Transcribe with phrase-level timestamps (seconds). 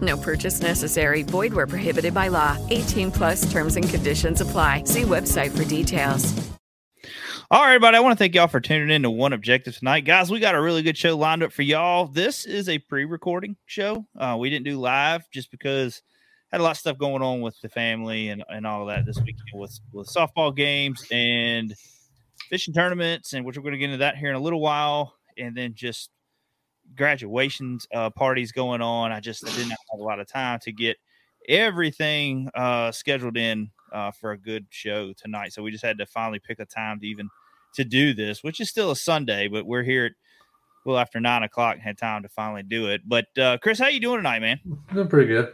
[0.00, 1.22] No purchase necessary.
[1.22, 2.58] Void where prohibited by law.
[2.70, 4.82] 18 plus terms and conditions apply.
[4.84, 6.34] See website for details.
[7.48, 7.96] All right, everybody.
[7.96, 10.00] I want to thank y'all for tuning in to One Objective tonight.
[10.00, 12.08] Guys, we got a really good show lined up for y'all.
[12.08, 14.04] This is a pre recording show.
[14.18, 16.02] Uh, we didn't do live just because
[16.50, 19.06] had a lot of stuff going on with the family and, and all of that
[19.06, 21.72] this weekend with, with softball games and
[22.48, 25.14] fishing tournaments, and which we're going to get into that here in a little while.
[25.38, 26.10] And then just
[26.96, 29.12] graduations uh, parties going on.
[29.12, 30.96] I just I didn't have a lot of time to get
[31.48, 35.52] everything uh, scheduled in uh, for a good show tonight.
[35.52, 37.28] So we just had to finally pick a time to even
[37.74, 40.12] to do this, which is still a Sunday, but we're here at
[40.84, 43.02] well after nine o'clock and had time to finally do it.
[43.04, 44.60] But uh, Chris, how you doing tonight, man?
[44.92, 45.52] Doing pretty good.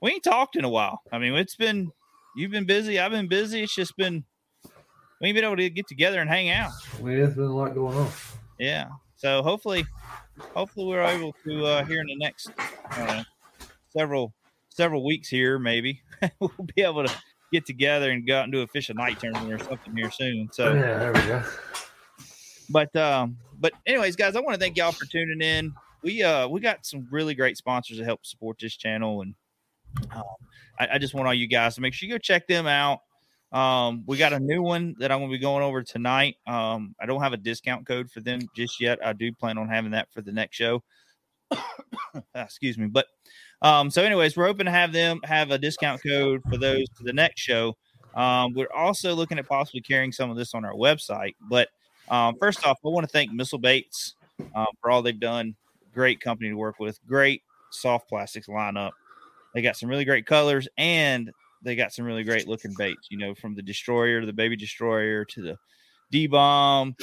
[0.00, 1.00] We ain't talked in a while.
[1.12, 1.90] I mean, it's been
[2.36, 3.62] you've been busy, I've been busy.
[3.62, 4.24] It's just been
[5.20, 6.72] we ain't been able to get together and hang out.
[7.02, 8.10] Mean, it's been a lot going on.
[8.58, 8.88] Yeah.
[9.16, 9.86] So hopefully,
[10.54, 12.50] hopefully we're able to uh, here in the next
[12.90, 13.24] uh,
[13.88, 14.34] several
[14.68, 16.02] several weeks here, maybe
[16.40, 17.14] we'll be able to
[17.52, 20.10] get together and go out and do a fish of night tournament or something here
[20.10, 20.48] soon.
[20.52, 21.42] So yeah, there we go.
[22.68, 25.72] But um, but anyways, guys, I want to thank y'all for tuning in.
[26.02, 29.34] We uh we got some really great sponsors to help support this channel, and
[30.14, 30.22] um,
[30.78, 33.00] I, I just want all you guys to make sure you go check them out.
[33.52, 36.36] Um, we got a new one that I'm going to be going over tonight.
[36.46, 38.98] Um, I don't have a discount code for them just yet.
[39.04, 40.82] I do plan on having that for the next show.
[42.34, 42.86] Excuse me.
[42.86, 43.06] But
[43.62, 47.04] um, so, anyways, we're hoping to have them have a discount code for those for
[47.04, 47.76] the next show.
[48.14, 51.34] Um, we're also looking at possibly carrying some of this on our website.
[51.48, 51.68] But
[52.08, 54.14] um, first off, I want to thank Missile Baits
[54.54, 55.54] um, for all they've done.
[55.94, 56.98] Great company to work with.
[57.06, 58.92] Great soft plastics lineup.
[59.54, 61.30] They got some really great colors and
[61.66, 64.56] they got some really great looking baits, you know, from the destroyer to the baby
[64.56, 65.56] destroyer to the
[66.10, 66.94] D bomb.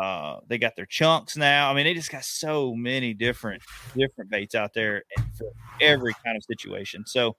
[0.00, 1.70] Uh, they got their chunks now.
[1.70, 3.62] I mean, they just got so many different
[3.96, 5.02] different baits out there
[5.36, 5.48] for
[5.80, 7.04] every kind of situation.
[7.06, 7.36] So,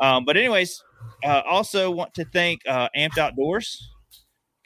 [0.00, 0.82] um, but anyways,
[1.24, 3.90] uh, also want to thank uh, Amped Outdoors.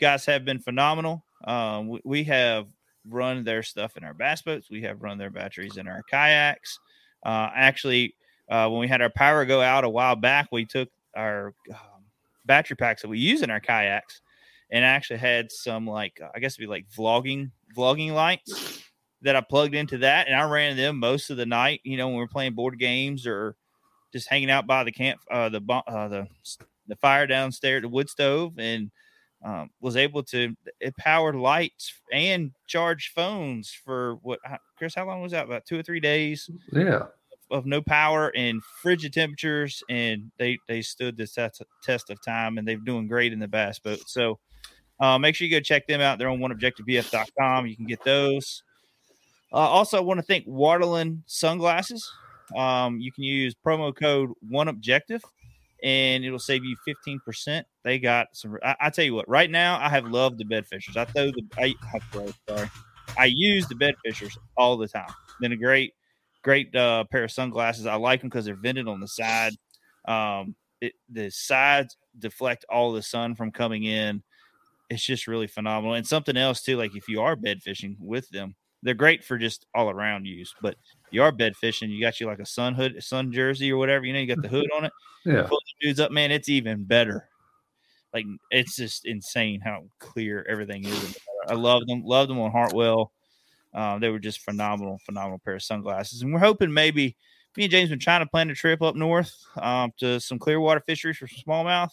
[0.01, 1.25] Guys have been phenomenal.
[1.45, 2.67] Um, we, we have
[3.09, 4.71] run their stuff in our bass boats.
[4.71, 6.79] We have run their batteries in our kayaks.
[7.25, 8.15] Uh, actually,
[8.51, 12.05] uh, when we had our power go out a while back, we took our um,
[12.45, 14.23] battery packs that we use in our kayaks
[14.73, 18.83] and I actually had some like I guess it'd be like vlogging vlogging lights
[19.21, 21.81] that I plugged into that and I ran them most of the night.
[21.85, 23.55] You know when we are playing board games or
[24.13, 26.27] just hanging out by the camp, uh, the uh, the
[26.89, 28.91] the fire downstairs, the wood stove, and
[29.45, 34.41] um, was able to it powered lights and charge phones for what
[34.79, 34.95] Chris?
[34.95, 35.45] How long was that?
[35.45, 36.49] About two or three days.
[36.73, 37.05] Yeah
[37.53, 42.59] of no power and frigid temperatures, and they they stood the test, test of time,
[42.59, 44.01] and they're doing great in the bass boat.
[44.07, 44.39] So
[44.99, 46.19] uh, make sure you go check them out.
[46.19, 47.67] They're on oneobjectivebf.com.
[47.67, 48.63] You can get those.
[49.53, 52.11] Uh, also, I want to thank Waterland Sunglasses.
[52.57, 55.23] Um, you can use promo code One Objective,
[55.83, 57.67] and it'll save you fifteen percent.
[57.85, 58.59] They got some.
[58.63, 60.97] I, I, tell you what, right now I have loved the bed fishers.
[60.97, 61.43] I throw the.
[61.59, 62.71] I, I throw, sorry,
[63.19, 65.11] I use the bed fishers all the time.
[65.41, 65.95] Been a great
[66.43, 67.87] great uh, pair of sunglasses.
[67.87, 69.53] I like them because they're vented on the side.
[70.07, 74.23] Um, it, the sides deflect all the sun from coming in.
[74.91, 75.95] It's just really phenomenal.
[75.95, 79.39] And something else too, like if you are bed fishing with them, they're great for
[79.39, 80.55] just all around use.
[80.61, 80.77] But
[81.11, 84.05] you are bed fishing, you got you like a sun hood, sun jersey or whatever.
[84.05, 84.93] You know, you got the hood on it.
[85.25, 86.33] Yeah, pull the dudes up, man.
[86.33, 87.29] It's even better.
[88.13, 91.17] Like it's just insane how clear everything is.
[91.47, 92.03] I love them.
[92.05, 93.13] Love them on Hartwell.
[93.75, 96.23] Um, they were just phenomenal, phenomenal pair of sunglasses.
[96.23, 97.17] And we're hoping maybe
[97.57, 100.81] me and James been trying to plan a trip up north um, to some Clearwater
[100.81, 101.91] fisheries for some smallmouth.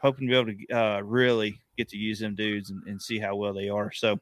[0.00, 3.18] Hoping to be able to uh, really get to use them dudes and, and see
[3.18, 3.92] how well they are.
[3.92, 4.18] So,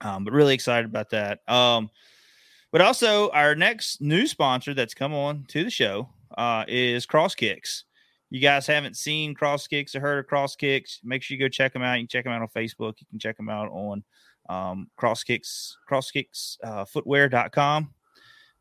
[0.00, 1.40] um, but really excited about that.
[1.48, 1.90] Um,
[2.70, 7.36] but also, our next new sponsor that's come on to the show uh, is Cross
[7.36, 7.84] Kicks.
[8.30, 11.48] you guys haven't seen Cross Kicks or heard of Cross Kicks, make sure you go
[11.48, 11.94] check them out.
[11.94, 12.94] You can check them out on Facebook.
[12.98, 14.02] You can check them out on
[14.48, 16.12] um, Cross Kicks, Cross
[16.62, 17.90] uh, Footwear.com.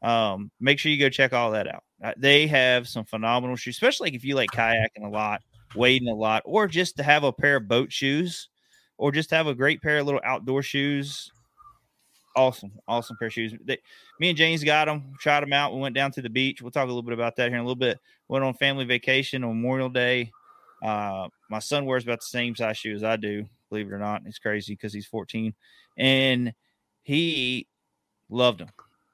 [0.01, 1.83] Um, make sure you go check all that out.
[2.03, 5.41] Uh, they have some phenomenal shoes, especially if you like kayaking a lot,
[5.75, 8.49] wading a lot, or just to have a pair of boat shoes,
[8.97, 11.31] or just have a great pair of little outdoor shoes.
[12.35, 13.53] Awesome, awesome pair of shoes.
[13.63, 13.77] They,
[14.19, 15.73] me and James got them, tried them out.
[15.73, 16.61] We went down to the beach.
[16.61, 17.99] We'll talk a little bit about that here in a little bit.
[18.27, 20.31] Went on family vacation on Memorial Day.
[20.83, 23.99] Uh, my son wears about the same size shoe as I do, believe it or
[23.99, 24.23] not.
[24.25, 25.53] It's crazy because he's 14,
[25.97, 26.53] and
[27.03, 27.67] he
[28.29, 28.69] loved them.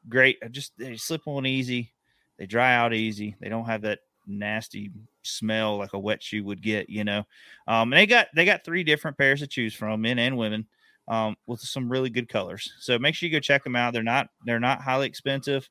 [0.08, 1.92] Great, just they slip on easy,
[2.38, 3.36] they dry out easy.
[3.40, 4.92] They don't have that nasty
[5.24, 7.24] smell like a wet shoe would get, you know.
[7.68, 10.68] Um, and they got they got three different pairs to choose from, men and women,
[11.08, 12.72] um, with some really good colors.
[12.80, 13.94] So make sure you go check them out.
[13.94, 15.70] They're not they're not highly expensive,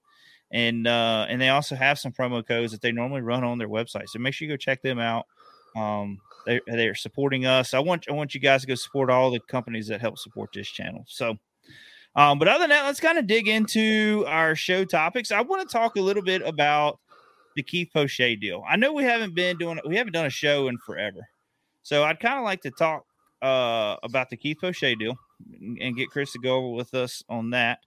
[0.50, 3.68] and uh, and they also have some promo codes that they normally run on their
[3.68, 4.08] website.
[4.08, 5.26] So make sure you go check them out.
[5.78, 7.75] Um, they they are supporting us.
[7.75, 10.50] I want I want you guys to go support all the companies that help support
[10.52, 11.04] this channel.
[11.08, 11.36] So.
[12.16, 15.30] Um, but other than that, let's kind of dig into our show topics.
[15.30, 16.98] I want to talk a little bit about
[17.54, 18.64] the Keith Poche deal.
[18.69, 21.20] I know we haven't been doing we haven't done a show in forever,
[21.82, 23.04] so I'd kind of like to talk
[23.42, 25.16] uh, about the Keith Poche deal
[25.81, 27.81] and get Chris to go over with us on that.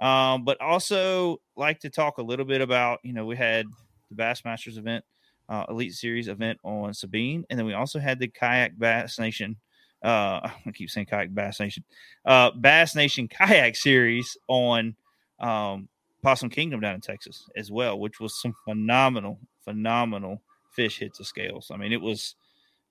[0.00, 3.66] Um, but also like to talk a little bit about you know we had
[4.10, 5.04] the Bassmasters event,
[5.50, 9.56] uh, Elite Series event on Sabine, and then we also had the Kayak Bass Nation.
[10.02, 11.84] Uh, I keep saying Kayak Bass Nation,
[12.24, 14.94] uh, Bass Nation Kayak Series on
[15.40, 15.88] um,
[16.22, 21.26] Possum Kingdom down in Texas as well, which was some phenomenal, phenomenal fish hits of
[21.26, 21.70] scales.
[21.72, 22.36] I mean, it was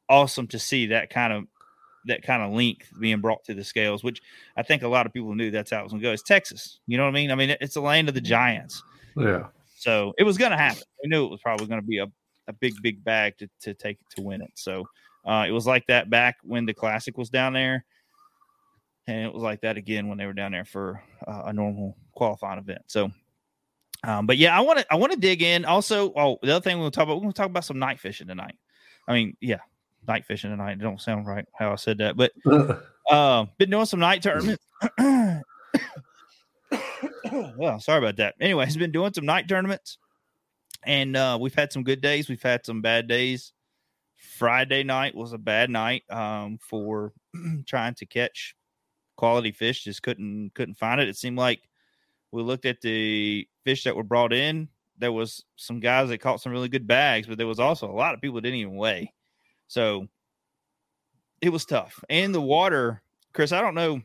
[0.10, 1.46] awesome to see that kind of
[2.06, 4.22] that kind of length being brought to the scales, which
[4.58, 6.14] I think a lot of people knew that's how it was going to go.
[6.14, 7.32] It's Texas, you know what I mean?
[7.32, 8.82] I mean, it's the land of the giants.
[9.16, 9.48] Yeah.
[9.76, 10.84] So it was going to happen.
[11.04, 12.08] We knew it was probably going to be a,
[12.50, 14.52] a big, big bag to, to take to win it.
[14.56, 14.86] So
[15.26, 17.86] uh, it was like that back when the classic was down there.
[19.08, 21.96] And it was like that again when they were down there for uh, a normal
[22.14, 22.82] qualifying event.
[22.88, 23.12] So,
[24.04, 25.66] um, but yeah, I want to I want to dig in.
[25.66, 28.00] Also, oh, the other thing we'll talk about we're going to talk about some night
[28.00, 28.56] fishing tonight.
[29.08, 29.60] I mean, yeah,
[30.08, 30.74] night fishing tonight.
[30.74, 32.32] It don't sound right how I said that, but
[33.10, 34.64] uh, been doing some night tournaments.
[37.58, 38.36] well, sorry about that.
[38.40, 39.98] Anyways, been doing some night tournaments,
[40.84, 42.30] and uh, we've had some good days.
[42.30, 43.54] We've had some bad days.
[44.18, 47.14] Friday night was a bad night um, for
[47.66, 48.56] trying to catch
[49.16, 49.84] quality fish.
[49.84, 51.10] Just couldn't couldn't find it.
[51.10, 51.62] It seemed like
[52.32, 54.70] we looked at the fish that were brought in.
[54.98, 57.96] There was some guys that caught some really good bags, but there was also a
[57.96, 59.14] lot of people that didn't even weigh.
[59.68, 60.08] So
[61.42, 62.04] it was tough.
[62.10, 63.02] And the water,
[63.34, 64.02] Chris, I don't know.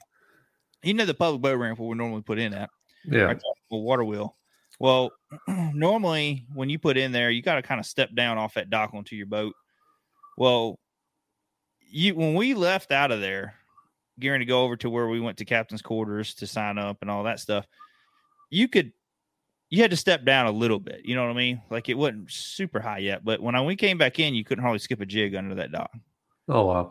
[0.82, 2.70] You know the public boat ramp where we normally put in at.
[3.04, 3.22] Yeah.
[3.22, 4.36] Right there, water wheel.
[4.80, 5.10] Well,
[5.48, 8.70] normally when you put in there, you got to kind of step down off that
[8.70, 9.54] dock onto your boat.
[10.36, 10.78] Well,
[11.80, 13.54] you when we left out of there,
[14.18, 17.10] gearing to go over to where we went to captain's quarters to sign up and
[17.10, 17.66] all that stuff,
[18.50, 18.92] you could
[19.70, 21.02] you had to step down a little bit.
[21.04, 21.62] You know what I mean?
[21.70, 24.62] Like it wasn't super high yet, but when I, we came back in, you couldn't
[24.62, 25.90] hardly skip a jig under that dock.
[26.48, 26.88] Oh wow.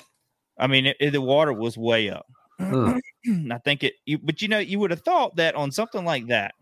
[0.57, 2.25] I mean, it, it, the water was way up.
[2.59, 2.99] Huh.
[3.51, 6.27] I think it, you, but you know, you would have thought that on something like
[6.27, 6.53] that,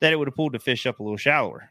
[0.00, 1.70] that it would have pulled the fish up a little shallower.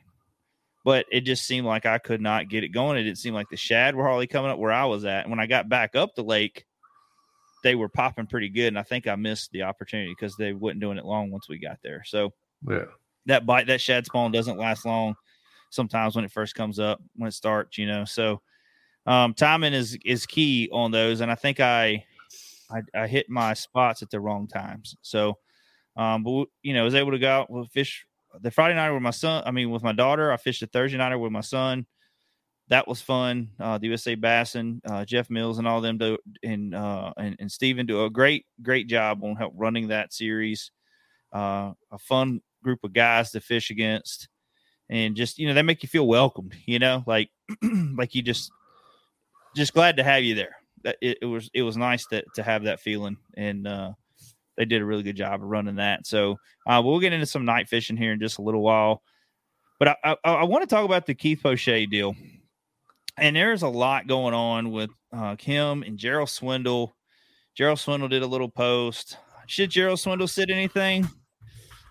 [0.84, 2.98] But it just seemed like I could not get it going.
[2.98, 5.24] It didn't seem like the shad were hardly coming up where I was at.
[5.24, 6.66] And when I got back up the lake,
[7.64, 8.68] they were popping pretty good.
[8.68, 11.60] And I think I missed the opportunity because they wasn't doing it long once we
[11.60, 12.04] got there.
[12.06, 12.34] So
[12.68, 12.86] Yeah.
[13.26, 15.16] that bite, that shad spawn doesn't last long.
[15.70, 18.06] Sometimes when it first comes up, when it starts, you know.
[18.06, 18.42] So
[19.06, 22.06] um, timing is is key on those, and I think I,
[22.72, 24.96] I I hit my spots at the wrong times.
[25.02, 25.38] So,
[25.98, 28.06] um, but you know, I was able to go out with fish
[28.42, 29.44] the Friday night with my son.
[29.46, 30.32] I mean, with my daughter.
[30.32, 31.86] I fished the Thursday night with my son.
[32.70, 33.50] That was fun.
[33.60, 37.52] Uh, the USA Bassin, uh, Jeff Mills, and all them do, and uh, and and
[37.52, 40.72] Steven do a great great job on help running that series.
[41.32, 44.28] Uh, a fun group of guys to fish against,
[44.90, 46.56] and just you know they make you feel welcomed.
[46.66, 47.30] You know, like
[47.64, 48.52] like you just
[49.56, 50.58] just glad to have you there.
[50.84, 53.92] That it, it was it was nice to to have that feeling, and uh,
[54.58, 56.06] they did a really good job of running that.
[56.08, 56.38] So
[56.68, 59.02] uh, we'll get into some night fishing here in just a little while.
[59.80, 62.16] But I, I, I want to talk about the Keith Poche deal,
[63.18, 66.96] and there's a lot going on with uh, him and Gerald Swindle.
[67.56, 69.18] Gerald Swindle did a little post.
[69.46, 71.08] Should Gerald Swindle said anything?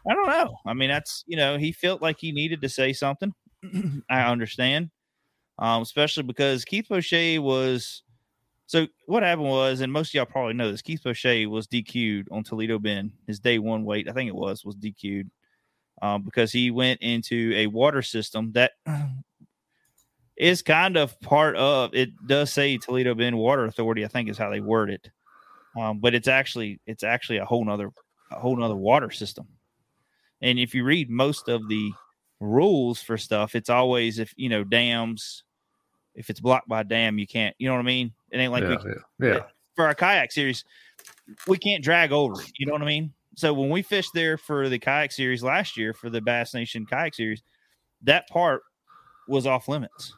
[0.09, 0.57] I don't know.
[0.67, 3.33] I mean, that's you know he felt like he needed to say something.
[4.11, 4.91] I understand,
[5.59, 8.03] um, especially because Keith Poche was.
[8.67, 12.29] So what happened was, and most of y'all probably know this, Keith Poche was DQ'd
[12.33, 13.13] on Toledo Bend.
[13.27, 15.31] His day one weight, I think it was, was DQ'd
[16.03, 18.73] um, because he went into a water system that
[20.37, 22.11] is kind of part of it.
[22.27, 24.05] Does say Toledo Bend Water Authority?
[24.05, 25.11] I think is how they word it,
[25.79, 27.91] um, but it's actually it's actually a whole nother
[28.31, 29.47] a whole nother water system.
[30.43, 31.93] And if you read most of the
[32.41, 35.45] rules for stuff, it's always if you know dams,
[36.15, 37.55] if it's blocked by dam, you can't.
[37.59, 38.13] You know what I mean?
[38.31, 39.43] It ain't like yeah, we yeah, yeah.
[39.75, 40.65] for our kayak series,
[41.47, 42.53] we can't drag over it.
[42.59, 43.13] You know what I mean?
[43.37, 46.87] So when we fished there for the kayak series last year for the Bass Nation
[46.87, 47.43] kayak series,
[48.03, 48.63] that part
[49.29, 50.15] was off limits.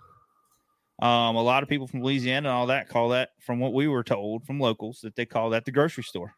[1.01, 3.87] Um, a lot of people from Louisiana and all that call that, from what we
[3.87, 6.35] were told from locals, that they call that the grocery store.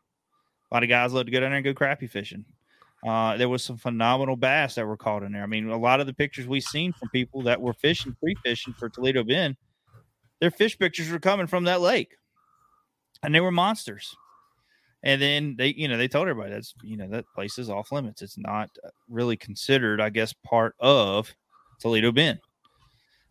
[0.71, 2.45] A lot of guys love to go down there and go crappie fishing.
[3.07, 5.43] Uh, there was some phenomenal bass that were caught in there.
[5.43, 8.35] I mean, a lot of the pictures we've seen from people that were fishing, pre
[8.45, 9.57] fishing for Toledo Bend,
[10.41, 12.17] their fish pictures were coming from that lake,
[13.23, 14.15] and they were monsters.
[15.03, 17.91] And then they, you know, they told everybody that's, you know, that place is off
[17.91, 18.21] limits.
[18.21, 18.69] It's not
[19.09, 21.35] really considered, I guess, part of
[21.81, 22.39] Toledo Bend.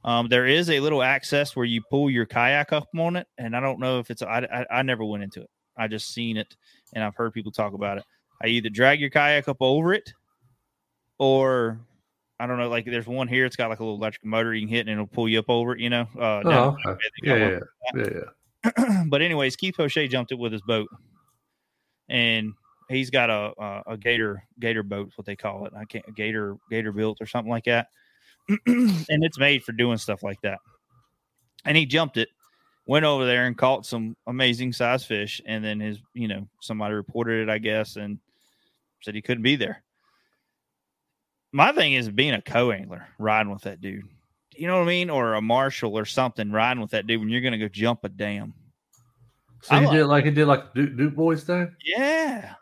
[0.04, 3.56] Um, there is a little access where you pull your kayak up on it, and
[3.56, 4.22] I don't know if it's.
[4.22, 5.50] I, I, I never went into it.
[5.78, 6.56] I just seen it,
[6.94, 8.04] and I've heard people talk about it.
[8.42, 10.14] I either drag your kayak up over it,
[11.18, 11.80] or
[12.40, 12.70] I don't know.
[12.70, 13.46] Like there's one here.
[13.46, 15.50] It's got like a little electric motor you can hit, and it'll pull you up
[15.50, 15.80] over it.
[15.82, 16.08] You know.
[16.18, 17.00] Uh, Oh, okay.
[17.24, 17.60] yeah, yeah,
[17.96, 18.24] yeah,
[18.86, 20.88] yeah, but anyways, Keith Poche jumped it with his boat,
[22.08, 22.54] and
[22.90, 25.74] he's got a a, a gator gator boat, what they call it.
[25.76, 27.88] I can't gator gator built or something like that,
[28.66, 30.60] and it's made for doing stuff like that.
[31.66, 32.30] And he jumped it,
[32.86, 36.94] went over there and caught some amazing size fish, and then his you know somebody
[36.94, 38.20] reported it, I guess, and
[39.02, 39.84] said he couldn't be there.
[41.52, 44.06] My thing is being a co angler, riding with that dude.
[44.56, 45.10] You know what I mean?
[45.10, 48.04] Or a marshal or something riding with that dude when you're going to go jump
[48.04, 48.54] a dam.
[49.62, 51.74] So I he like- did like he did like Duke, Duke Boys thing.
[51.84, 52.54] Yeah.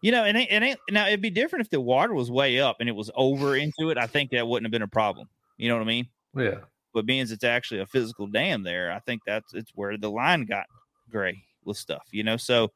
[0.00, 2.60] You know, and it, it ain't now it'd be different if the water was way
[2.60, 3.98] up and it was over into it.
[3.98, 5.28] I think that wouldn't have been a problem.
[5.56, 6.08] You know what I mean?
[6.36, 6.56] Yeah,
[6.92, 10.10] But being as it's actually a physical dam there, I think that's it's where the
[10.10, 10.64] line got
[11.10, 12.36] gray with stuff, you know.
[12.36, 12.72] So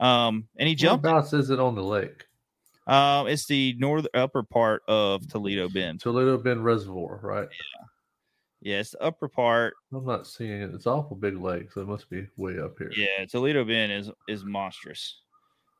[0.00, 2.25] um and he jumped Whereabouts is it on the lake?
[2.86, 6.00] Um it's the north upper part of Toledo Bend.
[6.00, 7.48] Toledo Bend Reservoir, right?
[8.60, 9.74] Yeah, it's the upper part.
[9.92, 10.74] I'm not seeing it.
[10.74, 12.90] It's awful big lake, so it must be way up here.
[12.96, 15.20] Yeah, Toledo Bend is is monstrous.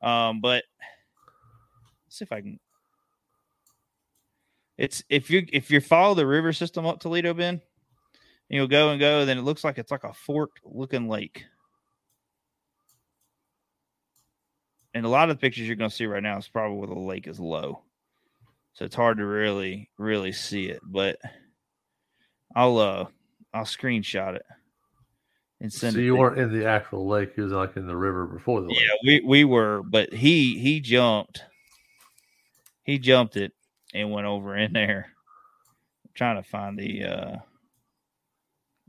[0.01, 0.63] Um, but
[2.05, 2.59] let's see if I can.
[4.77, 7.61] It's if you if you follow the river system up Toledo Bend,
[8.47, 11.45] you'll go and go, then it looks like it's like a forked looking lake.
[14.97, 16.87] And a lot of the pictures you're going to see right now is probably where
[16.87, 17.83] the lake is low,
[18.73, 20.79] so it's hard to really really see it.
[20.83, 21.19] But
[22.55, 23.05] I'll uh
[23.53, 24.45] I'll screenshot it
[25.61, 26.01] and send So it.
[26.01, 28.61] So you to weren't in the actual lake; you was like in the river before
[28.61, 28.79] the lake.
[28.79, 31.43] yeah, we we were, but he he jumped,
[32.81, 33.53] he jumped it
[33.93, 35.13] and went over in there.
[36.05, 37.35] I'm trying to find the uh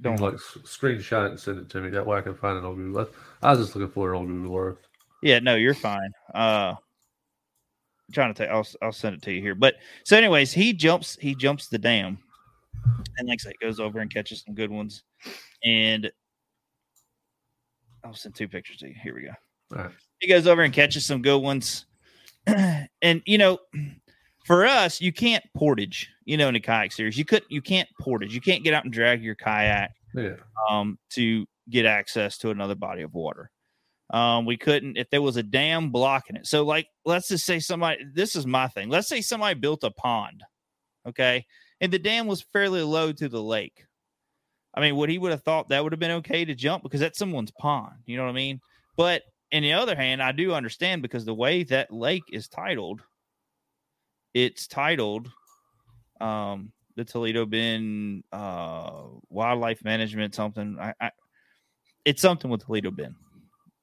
[0.00, 1.90] don't like screenshot it and send it to me.
[1.90, 3.10] That way I can find it on Google.
[3.42, 4.87] I was just looking for it on Google Earth.
[5.22, 6.12] Yeah no you're fine.
[6.34, 6.74] Uh,
[8.08, 9.54] I'm trying to take I'll I'll send it to you here.
[9.54, 12.18] But so anyways, he jumps he jumps the dam,
[13.18, 15.02] and like I say, goes over and catches some good ones,
[15.64, 16.10] and
[18.04, 18.94] I'll send two pictures to you.
[19.02, 19.32] Here we go.
[19.70, 19.90] Right.
[20.20, 21.84] he goes over and catches some good ones.
[22.46, 23.58] and you know,
[24.46, 27.18] for us, you can't portage, you know, in a kayak series.
[27.18, 28.34] You could you can't portage.
[28.34, 30.36] You can't get out and drag your kayak Yeah,
[30.70, 33.50] um to get access to another body of water.
[34.10, 36.46] Um, we couldn't if there was a dam blocking it.
[36.46, 38.88] So, like, let's just say somebody this is my thing.
[38.88, 40.42] Let's say somebody built a pond,
[41.06, 41.44] okay,
[41.80, 43.84] and the dam was fairly low to the lake.
[44.74, 47.00] I mean, would he would have thought that would have been okay to jump because
[47.00, 48.60] that's someone's pond, you know what I mean?
[48.96, 49.22] But
[49.52, 53.02] on the other hand, I do understand because the way that lake is titled,
[54.34, 55.30] it's titled
[56.20, 60.78] um the Toledo Bend uh wildlife management something.
[60.80, 61.10] I, I
[62.04, 63.14] it's something with Toledo Bend.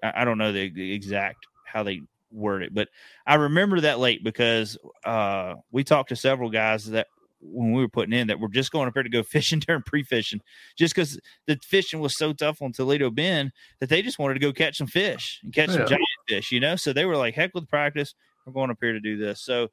[0.03, 2.89] I, don't know the, the exact how they word it, but
[3.25, 7.07] I remember that late because uh we talked to several guys that
[7.41, 9.83] when we were putting in that we're just going up there to go fishing during
[9.83, 10.41] pre-fishing
[10.75, 14.39] just because the fishing was so tough on Toledo Bend that they just wanted to
[14.39, 15.75] go catch some fish and catch Yeah.
[15.75, 16.75] some giant fish, you know.
[16.75, 19.69] So they were like, "Heck with practice, we're going up here to do this." So,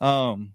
[0.00, 0.52] um,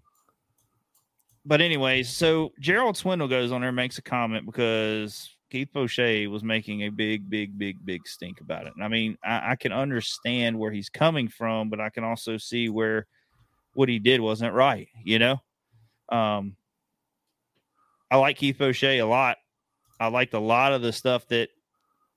[1.45, 6.27] but anyways, so Gerald Swindle goes on there and makes a comment because Keith Poche
[6.27, 8.73] was making a big, big, big, big stink about it.
[8.75, 12.37] And I mean, I, I can understand where he's coming from, but I can also
[12.37, 13.07] see where
[13.73, 15.41] what he did wasn't right, you know?
[16.09, 16.55] Um,
[18.09, 19.37] I like Keith Poche a lot.
[19.99, 21.49] I liked a lot of the stuff that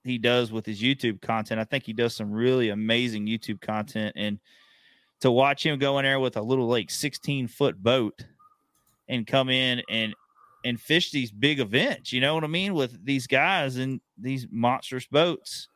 [0.04, 1.60] he does with his YouTube content.
[1.60, 4.14] I think he does some really amazing YouTube content.
[4.16, 4.38] And
[5.20, 8.24] to watch him go in there with a little like 16 foot boat
[9.08, 10.14] and come in and
[10.64, 12.12] and fish these big events.
[12.12, 12.74] You know what I mean?
[12.74, 15.68] With these guys and these monstrous boats,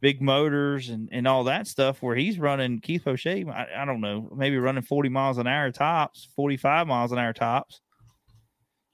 [0.00, 2.02] big motors, and and all that stuff.
[2.02, 5.70] Where he's running Keith Poche, I, I don't know, maybe running forty miles an hour
[5.70, 7.80] tops, forty five miles an hour tops,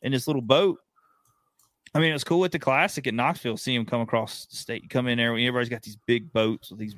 [0.03, 0.79] in this little boat.
[1.95, 3.59] I mean, it was cool at the classic at Knoxville.
[3.59, 5.31] See him come across the state, come in there.
[5.31, 6.95] Everybody's got these big boats with these,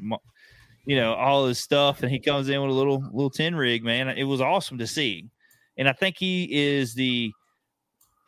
[0.87, 3.83] you know, all this stuff, and he comes in with a little little tin rig.
[3.83, 5.29] Man, it was awesome to see,
[5.77, 7.33] and I think he is the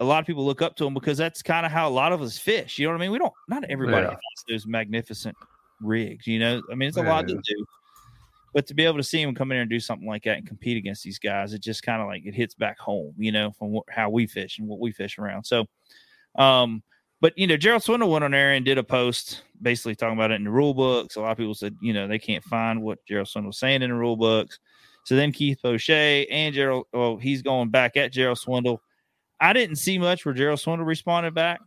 [0.00, 2.12] a lot of people look up to him because that's kind of how a lot
[2.12, 2.78] of us fish.
[2.78, 3.12] You know what I mean?
[3.12, 4.12] We don't not everybody Yeah.
[4.12, 5.36] has those magnificent
[5.80, 6.26] rigs.
[6.26, 7.64] You know, I mean, it's a Yeah, lot to do.
[8.52, 10.46] But to be able to see him come in and do something like that and
[10.46, 13.52] compete against these guys, it just kind of like it hits back home, you know,
[13.52, 15.44] from what, how we fish and what we fish around.
[15.44, 15.66] So,
[16.36, 16.82] um,
[17.20, 20.30] but you know, Gerald Swindle went on there and did a post basically talking about
[20.30, 21.16] it in the rule books.
[21.16, 23.82] A lot of people said, you know, they can't find what Gerald Swindle was saying
[23.82, 24.58] in the rule books.
[25.04, 28.82] So then Keith Poche and Gerald, well, he's going back at Gerald Swindle.
[29.40, 31.60] I didn't see much where Gerald Swindle responded back.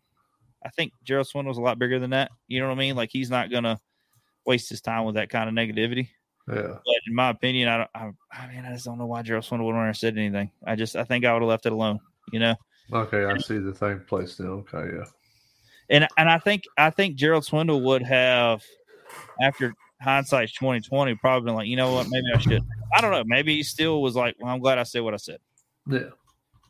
[0.65, 2.31] I think Gerald Swindle's a lot bigger than that.
[2.47, 2.95] You know what I mean?
[2.95, 3.79] Like he's not gonna
[4.45, 6.09] waste his time with that kind of negativity.
[6.47, 6.77] Yeah.
[6.83, 7.89] But in my opinion, I don't.
[7.93, 10.17] I, I mean, I just don't know why Gerald Swindle went on there and said
[10.17, 10.51] anything.
[10.65, 11.99] I just, I think I would have left it alone.
[12.31, 12.55] You know,
[12.91, 14.63] Okay, I see the thing placed now.
[14.73, 15.05] Okay, yeah.
[15.89, 18.63] and and I think I think Gerald Swindle would have,
[19.41, 22.63] after hindsight's twenty twenty, probably been like, you know what, maybe I should.
[22.95, 23.23] I don't know.
[23.25, 25.37] Maybe he still was like, well, I'm glad I said what I said.
[25.87, 26.09] Yeah.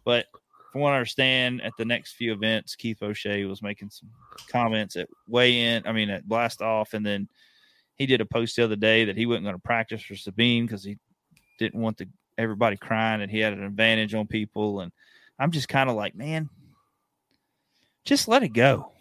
[0.04, 0.26] But
[0.72, 4.10] from what I understand, at the next few events, Keith Poche was making some
[4.52, 5.86] comments at weigh in.
[5.88, 7.28] I mean, at blast off, and then
[7.96, 10.66] he did a post the other day that he wasn't going to practice for Sabine
[10.66, 10.98] because he
[11.58, 12.08] didn't want the
[12.38, 14.80] everybody crying and he had an advantage on people.
[14.80, 14.92] And
[15.38, 16.50] I'm just kind of like, man,
[18.06, 18.92] just let it go.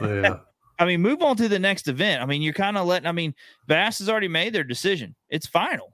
[0.00, 0.38] Yeah.
[0.80, 2.22] I mean, move on to the next event.
[2.22, 3.08] I mean, you're kind of letting.
[3.08, 3.34] I mean,
[3.66, 5.16] Bass has already made their decision.
[5.28, 5.92] It's final.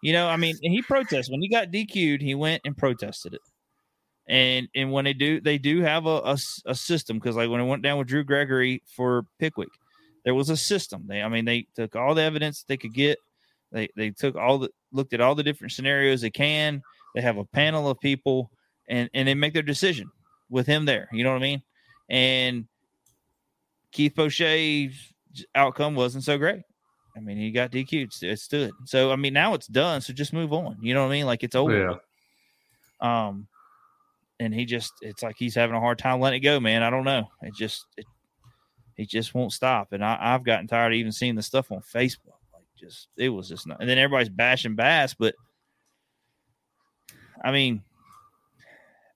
[0.00, 2.22] You know, I mean, and he protested when he got DQ'd.
[2.22, 3.40] He went and protested it.
[4.28, 6.36] And and when they do, they do have a
[6.66, 9.70] a system because like when I went down with Drew Gregory for Pickwick,
[10.24, 11.04] there was a system.
[11.06, 13.18] They, I mean, they took all the evidence they could get.
[13.72, 16.82] They they took all the looked at all the different scenarios they can.
[17.14, 18.50] They have a panel of people,
[18.88, 20.10] and and they make their decision
[20.48, 21.08] with him there.
[21.12, 21.62] You know what I mean?
[22.08, 22.66] And
[23.90, 25.12] Keith Poche's
[25.54, 26.62] outcome wasn't so great.
[27.16, 28.22] I mean, he got DQ'd.
[28.22, 28.72] It stood.
[28.84, 30.00] So I mean, now it's done.
[30.00, 30.78] So just move on.
[30.80, 31.26] You know what I mean?
[31.26, 31.98] Like it's over.
[33.02, 33.26] Yeah.
[33.26, 33.48] Um,
[34.40, 36.82] and he just it's like he's having a hard time letting it go, man.
[36.82, 37.28] I don't know.
[37.42, 38.06] It just it,
[38.96, 39.92] he just won't stop.
[39.92, 42.38] And I, I've gotten tired of even seeing the stuff on Facebook.
[42.52, 43.80] Like just it was just not.
[43.80, 45.34] And then everybody's bashing Bass, but
[47.42, 47.82] I mean,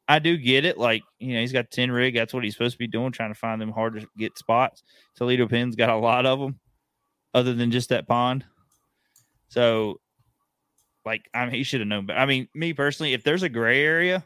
[0.09, 0.79] I do get it.
[0.79, 2.15] Like, you know, he's got 10 rig.
[2.15, 4.83] That's what he's supposed to be doing, trying to find them hard to get spots.
[5.17, 6.59] Toledo Bend's got a lot of them
[7.35, 8.45] other than just that pond.
[9.49, 10.01] So,
[11.05, 12.07] like, I mean, he should have known.
[12.07, 14.25] But I mean, me personally, if there's a gray area,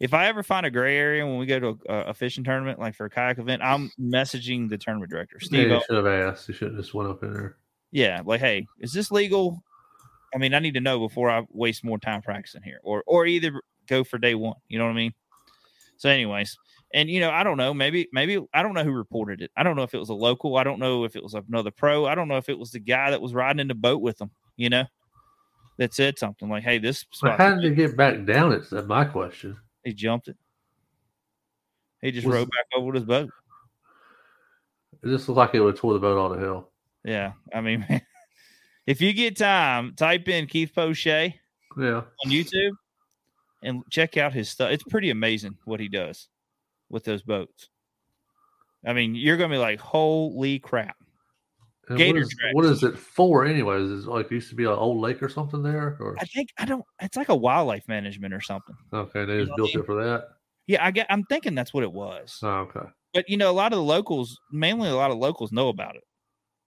[0.00, 2.78] if I ever find a gray area when we go to a, a fishing tournament,
[2.78, 5.68] like for a kayak event, I'm messaging the tournament director, Yeah, Steve.
[5.70, 6.48] you should have asked.
[6.48, 7.56] You should have just went up in there.
[7.92, 9.62] Yeah, like, hey, is this legal?
[10.34, 13.26] I mean, I need to know before I waste more time practicing here, or or
[13.26, 14.54] either go for day one.
[14.68, 15.12] You know what I mean?
[15.96, 16.56] So, anyways,
[16.94, 17.74] and you know, I don't know.
[17.74, 19.50] Maybe maybe I don't know who reported it.
[19.56, 20.56] I don't know if it was a local.
[20.56, 22.06] I don't know if it was another pro.
[22.06, 24.18] I don't know if it was the guy that was riding in the boat with
[24.18, 24.30] them.
[24.56, 24.84] You know,
[25.78, 28.52] that said something like, "Hey, this spot." how did he get back down?
[28.52, 29.56] It's uh, my question.
[29.84, 30.36] He jumped it.
[32.02, 33.30] He just Was- rode back over with his boat.
[35.02, 36.70] It just looked like it would have tore the boat all to hell.
[37.04, 37.86] Yeah, I mean,
[38.86, 41.32] if you get time, type in Keith Poche Yeah.
[41.78, 42.72] on YouTube
[43.62, 44.70] and check out his stuff.
[44.70, 46.28] It's pretty amazing what he does
[46.90, 47.70] with those boats.
[48.84, 50.96] I mean, you're gonna be like, "Holy crap!"
[51.88, 53.90] Uh, and Gator what is, what is, it for, anyways?
[53.90, 55.96] Is it like used to be an old lake or something there?
[56.00, 56.84] Or I think I don't.
[57.00, 58.76] It's like a wildlife management or something.
[58.92, 59.82] okay, they You just know built I mean?
[59.82, 60.28] it for that.
[60.66, 61.06] Yeah, I get.
[61.10, 62.38] I'm thinking that's what it was.
[62.42, 62.86] Oh, okay.
[63.14, 65.96] But you know, a lot of the locals, mainly a lot of locals, know about
[65.96, 66.04] it,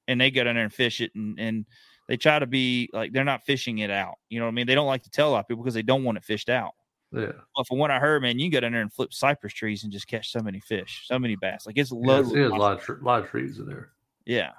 [0.09, 1.65] and they go down there and fish it, and and
[2.09, 4.15] they try to be like they're not fishing it out.
[4.29, 4.67] You know what I mean?
[4.67, 6.49] They don't like to tell a lot of people because they don't want it fished
[6.49, 6.73] out.
[7.13, 7.31] Yeah.
[7.55, 9.83] But from what I heard, man, you can go down there and flip cypress trees
[9.83, 11.65] and just catch so many fish, so many bass.
[11.65, 12.19] Like it's Yeah, loaded.
[12.19, 13.91] it's- with it has a lot of, tr- lot of trees in there.
[14.25, 14.49] Yeah.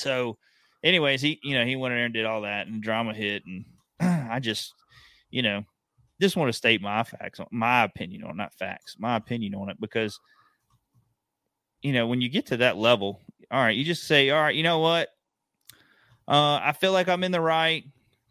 [0.00, 0.38] So,
[0.82, 3.44] anyways, he you know he went in there and did all that, and drama hit,
[3.46, 3.64] and
[4.30, 4.74] I just
[5.30, 5.64] you know
[6.20, 9.70] just want to state my facts, on my opinion on not facts, my opinion on
[9.70, 10.20] it because
[11.82, 14.54] you know when you get to that level, all right, you just say, all right,
[14.54, 15.08] you know what,
[16.28, 17.84] uh, I feel like I'm in the right,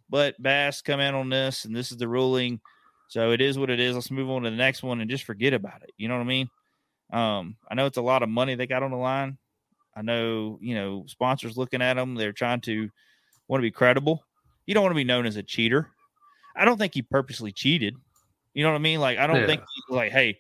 [0.10, 2.62] but Bass come in on this, and this is the ruling.
[3.10, 3.96] So it is what it is.
[3.96, 5.92] Let's move on to the next one and just forget about it.
[5.98, 6.50] You know what I mean?
[7.12, 9.40] Um, I know it's a lot of money they got on the line.
[10.00, 12.90] I know, you know, sponsors looking at them, they're trying to
[13.50, 14.24] want to be credible.
[14.66, 15.90] You don't want to be known as a cheater.
[16.56, 17.98] I don't think he purposely cheated.
[18.54, 19.02] You know what I mean?
[19.02, 19.48] Like, I don't Yeah.
[19.48, 20.40] think like, hey,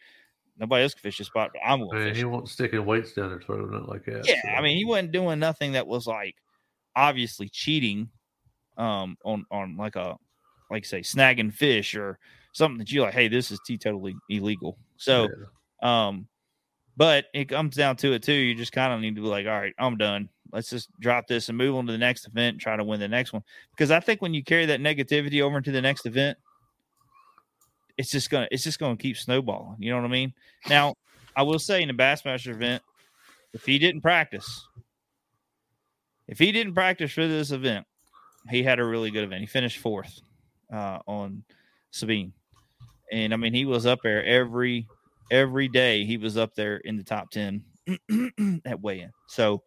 [0.57, 2.17] nobody else can fish this spot, but I'm going to fish.
[2.17, 4.25] he won't sticking weights down there throwing it like that.
[4.25, 4.49] Yeah, so.
[4.57, 6.35] I mean, he wasn't doing nothing that was like
[6.95, 8.09] obviously cheating
[8.77, 10.15] um on on like a
[10.69, 12.17] like say snagging fish or
[12.53, 14.77] something that you like, hey, this is teetotally illegal.
[14.95, 15.27] So
[15.81, 16.07] Yeah.
[16.07, 16.27] um
[16.99, 18.33] but it comes down to it too.
[18.33, 20.27] You just kind of need to be like, all right, I'm done.
[20.51, 22.99] Let's just drop this and move on to the next event and try to win
[22.99, 23.41] the next one.
[23.71, 26.37] Because I think when you carry that negativity over into the next event,
[27.97, 29.77] it's just gonna it's just gonna keep snowballing.
[29.79, 30.33] You know what I mean?
[30.67, 30.95] Now,
[31.37, 32.83] I will say in the Bassmaster event,
[33.53, 34.67] if he didn't practice,
[36.27, 37.87] if he didn't practice for this event,
[38.49, 39.39] he had a really good event.
[39.39, 40.19] He finished fourth
[40.73, 41.45] uh, on
[41.91, 42.33] Sabine,
[43.09, 44.85] and I mean he was up there every
[45.31, 46.05] every day.
[46.05, 47.63] He was up there in the top ten
[48.65, 49.11] at weigh-in.
[49.27, 49.63] So,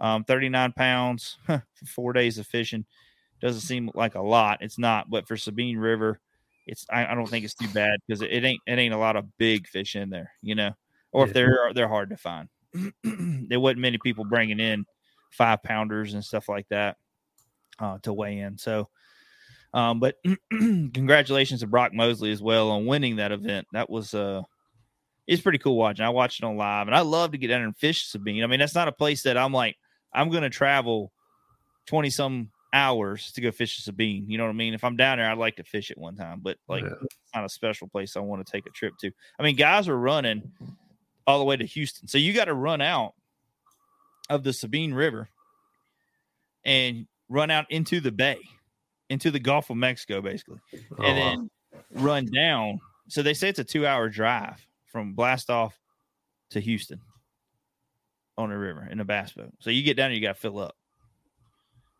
[0.00, 2.84] um, thirty nine pounds, for four days of fishing
[3.40, 4.58] doesn't seem like a lot.
[4.62, 6.20] It's not, but for Sabine River,
[6.66, 8.98] it's I, I don't think it's too bad because it, it ain't it ain't a
[8.98, 10.72] lot of big fish in there, you know.
[11.12, 12.48] Or if they're they're hard to find.
[13.48, 14.84] there wasn't many people bringing in
[15.30, 16.96] five pounders and stuff like that
[17.78, 18.58] uh, to weigh in.
[18.58, 18.88] So,
[19.72, 20.16] um, but
[20.50, 23.66] congratulations to Brock Mosley as well on winning that event.
[23.72, 24.42] That was uh,
[25.28, 26.04] it's pretty cool watching.
[26.04, 28.42] I watched it on live, and I love to get down there and fish Sabine.
[28.42, 29.76] I mean, that's not a place that I'm like
[30.12, 31.12] I'm going to travel
[31.86, 34.28] twenty some hours to go fish Sabine.
[34.28, 34.74] You know what I mean?
[34.74, 36.94] If I'm down there, I'd like to fish it one time, but like Yeah.
[37.02, 39.10] it's not a special place I want to take a trip to.
[39.38, 40.50] I mean, guys are running
[41.26, 43.12] all the way to Houston, so you got to run out
[44.30, 45.28] of the Sabine River
[46.64, 48.38] and run out into the bay,
[49.10, 50.58] into the Gulf of Mexico, basically,
[50.98, 51.50] Oh, and then
[52.02, 52.80] run down.
[53.08, 54.66] So they say it's a two-hour drive
[54.98, 55.74] from Blastoff
[56.50, 57.00] to Houston
[58.36, 59.52] on the river in a bass boat.
[59.60, 60.74] So you get down there, you got to fill up.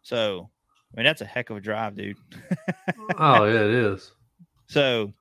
[0.03, 0.51] So,
[0.93, 2.17] I mean, that's a heck of a drive, dude.
[3.19, 4.11] oh yeah, it is.
[4.67, 5.13] So,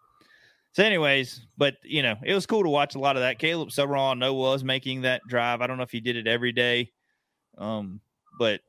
[0.71, 3.37] so anyways, but you know, it was cool to watch a lot of that.
[3.37, 5.61] Caleb Subron, I know was making that drive.
[5.61, 6.91] I don't know if he did it every day,
[7.59, 8.01] um,
[8.39, 8.61] but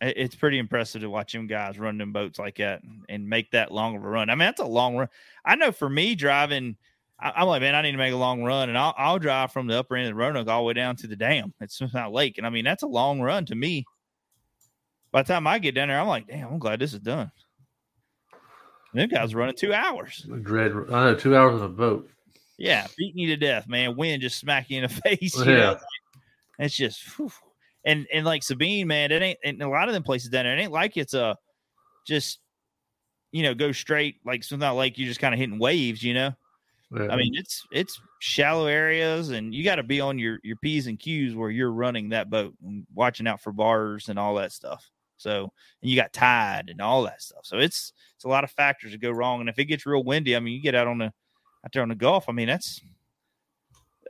[0.00, 3.72] it's pretty impressive to watch them guys run them boats like that and make that
[3.72, 4.30] long of a run.
[4.30, 5.08] I mean, that's a long run.
[5.44, 6.76] I know for me driving,
[7.20, 9.52] I, I'm like, man, I need to make a long run, and I'll, I'll drive
[9.52, 11.70] from the upper end of the Roanoke all the way down to the dam at
[11.70, 13.84] Smith Mountain Lake, and I mean, that's a long run to me.
[15.12, 17.30] By the time I get down there, I'm like, damn, I'm glad this is done.
[18.92, 20.26] And them guys running two hours.
[20.42, 20.72] Dread.
[20.90, 22.10] I know two hours on a boat.
[22.58, 23.96] Yeah, beating you to death, man.
[23.96, 25.36] Wind just smack you in the face.
[25.36, 25.56] You Yeah.
[25.56, 25.76] know?
[26.58, 27.30] It's just whew.
[27.84, 30.56] and and like Sabine, man, it ain't and a lot of them places down there,
[30.56, 31.36] it ain't like it's a
[32.06, 32.38] just
[33.32, 36.32] you know, go straight like not like you're just kind of hitting waves, you know.
[36.94, 37.08] Yeah.
[37.10, 40.86] I mean, it's it's shallow areas, and you got to be on your your p's
[40.86, 44.52] and q's where you're running that boat and watching out for bars and all that
[44.52, 44.88] stuff.
[45.16, 47.40] So, and you got tide and all that stuff.
[47.44, 49.40] So it's it's a lot of factors that go wrong.
[49.40, 51.82] And if it gets real windy, I mean, you get out on the out there
[51.82, 52.28] on the Gulf.
[52.28, 52.80] I mean, that's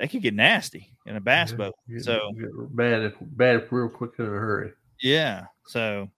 [0.00, 1.74] that could get nasty in a bass Yeah, boat.
[1.88, 4.72] get- So get bad, bad, real quick in a hurry.
[5.02, 5.44] yeah.
[5.66, 6.08] So,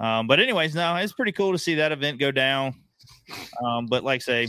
[0.00, 2.74] um, but anyways, no, it's pretty cool to see that event go down.
[3.64, 4.48] Um, but like I say,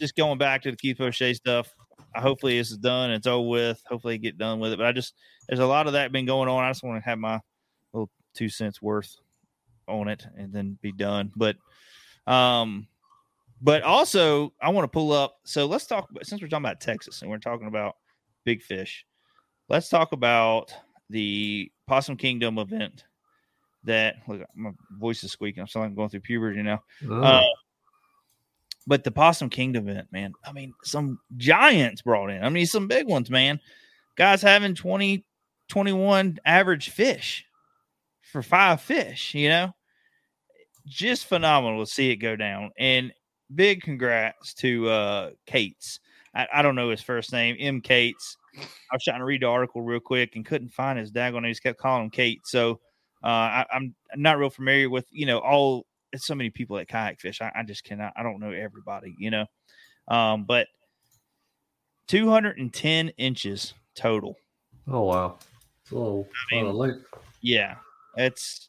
[0.00, 1.72] just going back to the Keith Poche stuff.
[2.16, 3.10] Hopefully this is done.
[3.12, 3.82] It's over with.
[3.88, 4.78] Hopefully get done with it.
[4.78, 5.14] But I just
[5.48, 6.64] there's a lot of that been going on.
[6.64, 7.40] I just want to have my
[7.92, 9.16] little two cents worth
[9.86, 11.30] on it and then be done.
[11.36, 11.56] But
[12.26, 12.88] um,
[13.60, 15.36] but also I want to pull up.
[15.44, 17.96] So let's talk about since we're talking about Texas and we're talking about
[18.44, 19.04] big fish.
[19.68, 20.72] Let's talk about
[21.10, 23.04] the Possum Kingdom event.
[23.84, 25.62] That look, my voice is squeaking.
[25.62, 26.82] I'm like I'm going through puberty now.
[27.08, 27.42] Oh, Uh,
[28.86, 30.32] but the Possum Kingdom event, man.
[30.44, 32.42] I mean, some giants brought in.
[32.42, 33.60] I mean, some big ones, man.
[34.16, 35.24] Guys having 20,
[35.68, 37.44] 21 average fish
[38.22, 39.72] for five fish, you know?
[40.86, 42.70] Just phenomenal to see it go down.
[42.78, 43.12] And
[43.54, 46.00] big congrats to uh Cates.
[46.34, 47.80] I, I don't know his first name, M.
[47.80, 48.36] Cates.
[48.56, 51.44] I was trying to read the article real quick and couldn't find his daggone name.
[51.44, 52.40] He just kept calling him Kate.
[52.46, 52.80] So
[53.22, 56.88] uh, I, I'm not real familiar with, you know, all it's so many people that
[56.88, 57.40] kayak fish.
[57.40, 58.12] I, I just cannot.
[58.16, 59.46] I don't know everybody, you know.
[60.08, 60.66] Um, but
[62.08, 64.36] 210 inches total.
[64.88, 65.38] oh wow.
[65.82, 66.90] It's a little, I mean- lot.
[67.42, 67.76] Yeah,
[68.16, 68.68] that's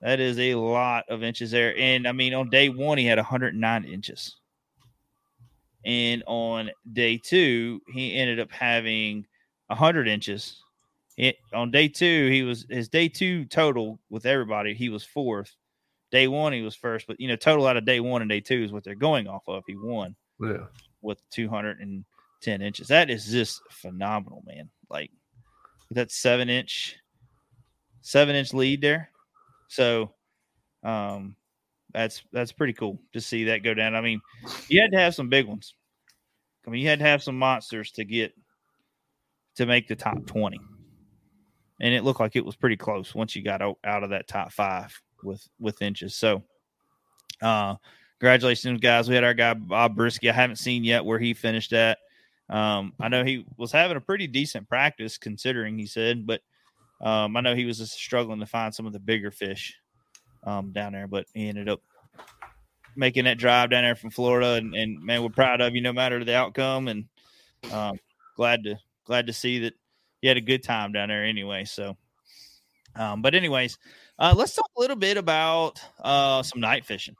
[0.00, 1.76] that is a lot of inches there.
[1.76, 4.36] And I mean, on day one he had 109 inches,
[5.84, 9.26] and on day two he ended up having
[9.68, 10.62] 100 inches.
[11.16, 15.54] It, on day two he was his day two total with everybody he was fourth.
[16.12, 18.40] Day one he was first, but you know total out of day one and day
[18.40, 19.64] two is what they're going off of.
[19.66, 20.14] He won.
[20.40, 20.66] Yeah.
[21.00, 22.88] with 210 inches.
[22.88, 24.70] That is just phenomenal, man.
[24.90, 25.10] Like
[25.92, 26.96] that seven inch,
[28.00, 29.10] seven inch lead there.
[29.68, 30.12] So,
[30.82, 31.36] um,
[31.92, 33.94] that's that's pretty cool to see that go down.
[33.94, 34.20] I mean,
[34.68, 35.74] you had to have some big ones.
[36.66, 38.32] I mean, you had to have some monsters to get
[39.56, 40.58] to make the top 20.
[41.80, 44.28] And it looked like it was pretty close once you got out, out of that
[44.28, 46.14] top five with with inches.
[46.14, 46.42] So,
[47.40, 47.76] uh,
[48.18, 49.08] congratulations, guys.
[49.08, 50.30] We had our guy Bob Brisky.
[50.30, 51.98] I haven't seen yet where he finished at.
[52.48, 56.42] Um, I know he was having a pretty decent practice considering he said, but
[57.00, 59.74] um, I know he was just struggling to find some of the bigger fish
[60.44, 61.80] um, down there, but he ended up
[62.96, 65.92] making that drive down there from Florida, and, and man, we're proud of you no
[65.92, 67.06] matter the outcome, and
[67.72, 67.98] um,
[68.36, 69.74] glad to glad to see that
[70.20, 71.64] you had a good time down there anyway.
[71.64, 71.96] So,
[72.96, 73.78] um, but anyways,
[74.18, 77.16] uh, let's talk a little bit about uh, some night fishing.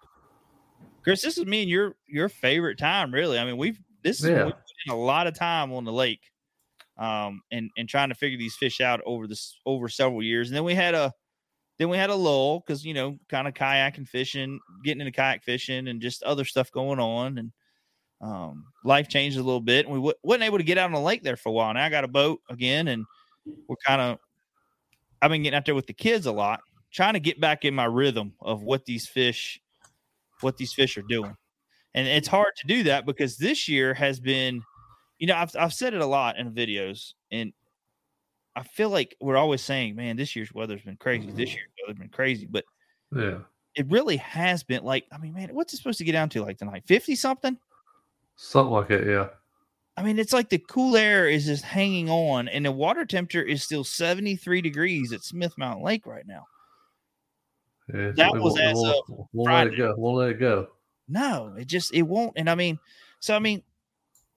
[1.03, 3.39] Chris, this is me and your your favorite time, really.
[3.39, 4.49] I mean, we've this yeah.
[4.49, 4.53] is
[4.91, 6.21] a lot of time on the lake,
[6.97, 10.57] um, and and trying to figure these fish out over this over several years, and
[10.57, 11.13] then we had a
[11.79, 15.43] then we had a lull because you know, kind of kayaking, fishing, getting into kayak
[15.43, 17.53] fishing, and just other stuff going on, and
[18.21, 19.87] um, life changed a little bit.
[19.87, 21.75] And we w- wasn't able to get out on the lake there for a while.
[21.75, 23.05] Now I got a boat again, and
[23.67, 24.19] we're kind of.
[25.21, 26.61] I've been getting out there with the kids a lot,
[26.93, 29.61] trying to get back in my rhythm of what these fish,
[30.41, 31.37] what these fish are doing,
[31.95, 34.63] and it's hard to do that because this year has been,
[35.19, 37.53] you know, I've I've said it a lot in videos, and
[38.55, 41.27] I feel like we're always saying, man, this year's weather's been crazy.
[41.27, 41.57] This mm-hmm.
[41.57, 42.65] year's weather's been crazy, but
[43.15, 43.39] yeah,
[43.75, 44.85] it really has been.
[44.85, 46.85] Like, I mean, man, what's it supposed to get down to like tonight?
[46.87, 47.59] Fifty something?
[48.37, 49.29] Something like it, yeah.
[49.97, 53.43] I mean, it's like the cool air is just hanging on, and the water temperature
[53.43, 56.47] is still seventy three degrees at Smith Mountain Lake right now.
[57.93, 59.95] Yeah, that was as we'll, of we'll let it go.
[59.97, 60.69] We'll let it go.
[61.09, 62.35] No, it just it won't.
[62.37, 62.79] And I mean,
[63.21, 63.63] so I mean,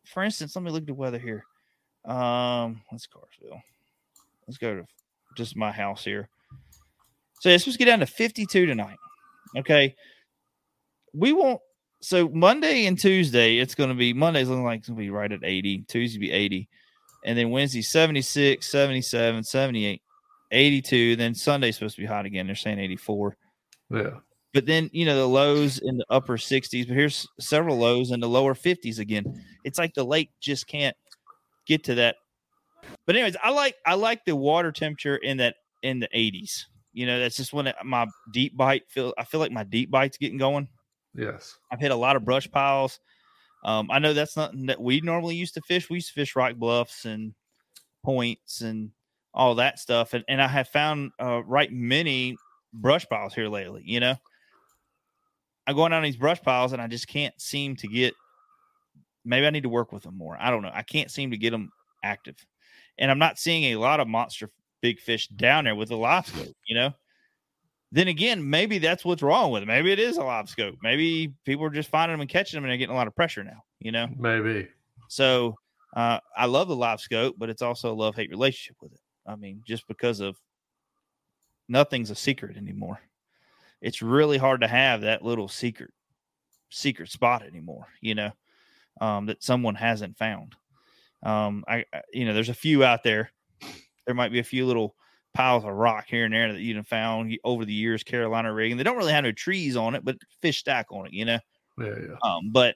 [0.06, 1.46] for instance, let me look at the weather here.
[2.06, 3.62] Um, let's Carsville.
[4.48, 4.88] Let's go to
[5.36, 6.30] just my house here.
[7.40, 8.98] So it's supposed to get down to 52 tonight.
[9.58, 9.96] Okay.
[11.14, 11.62] We won't.
[12.02, 15.10] So Monday and Tuesday, it's going to be Monday's looking like it's going to be
[15.10, 15.86] right at 80.
[15.88, 16.70] Tuesday be 80.
[17.26, 20.02] And then Wednesday, 76, 77, 78,
[20.52, 21.16] 82.
[21.16, 22.46] Then Sunday's supposed to be hot again.
[22.46, 23.38] They're saying 84.
[23.92, 24.10] Yeah.
[24.54, 28.22] But then, you know, the lows in the upper 60s, but here's several lows in
[28.22, 29.44] the lower 50s again.
[29.66, 30.96] It's like the lake just can't
[31.66, 32.16] get to that
[33.06, 36.64] but anyways, I like I like the water temperature in that in the 80s.
[36.94, 39.14] You know, that's just when it, my deep bite feel.
[39.18, 40.68] I feel like my deep bite's getting going.
[41.14, 43.00] Yes, I've hit a lot of brush piles.
[43.64, 45.90] Um, I know that's nothing that we normally used to fish.
[45.90, 47.34] We used to fish rock bluffs and
[48.04, 48.92] points and
[49.36, 52.38] all that stuff, and, and I have found uh, right many
[52.74, 53.84] brush piles here lately.
[53.86, 54.16] You know,
[55.68, 58.14] I'm going down these brush piles and I just can't seem to get.
[59.24, 60.38] Maybe I need to work with them more.
[60.40, 60.72] I don't know.
[60.74, 61.72] I can't seem to get them
[62.04, 62.36] active
[62.98, 64.50] and I'm not seeing a lot of monster
[64.82, 66.92] big fish down there with a live scope, you know.
[67.92, 69.68] Then again, maybe that's what's wrong with it.
[69.68, 70.76] Maybe it is a live scope.
[70.82, 73.16] Maybe people are just finding them and catching them and they're getting a lot of
[73.16, 74.08] pressure now, you know.
[74.18, 74.68] Maybe.
[75.08, 75.56] So
[75.96, 79.00] uh, I love the live scope, but it's also a love hate relationship with it.
[79.28, 80.38] I mean, just because of
[81.68, 83.00] nothing's a secret anymore.
[83.82, 85.92] It's really hard to have that little secret
[86.70, 88.32] secret spot anymore, you know,
[89.02, 90.56] um, that someone hasn't found.
[91.24, 93.32] Um, I, you know, there's a few out there.
[94.06, 94.96] There might be a few little
[95.34, 98.78] piles of rock here and there that you have found over the years, Carolina rigging.
[98.78, 101.40] They don't really have no trees on it, but fish stack on it, you know.
[101.78, 102.16] Yeah, yeah.
[102.24, 102.76] Um, but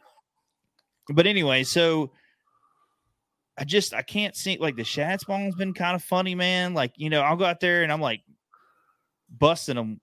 [1.14, 2.12] but anyway, so
[3.60, 6.74] I just I can't see like the shad spawn's been kind of funny, man.
[6.74, 8.22] Like you know, I'll go out there and I'm like
[9.38, 10.00] busting them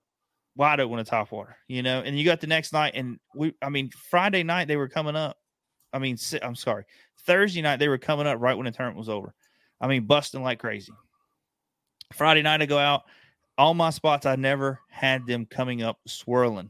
[0.55, 2.01] wide open to top water, you know.
[2.01, 5.15] And you got the next night, and we, I mean, Friday night they were coming
[5.15, 5.37] up.
[5.91, 6.85] I mean, I'm sorry,
[7.25, 9.33] Thursday night, they were coming up right when the tournament was over.
[9.81, 10.93] I mean, busting like crazy.
[12.13, 13.03] Friday night, I go out.
[13.57, 16.69] All my spots, I never had them coming up swirling.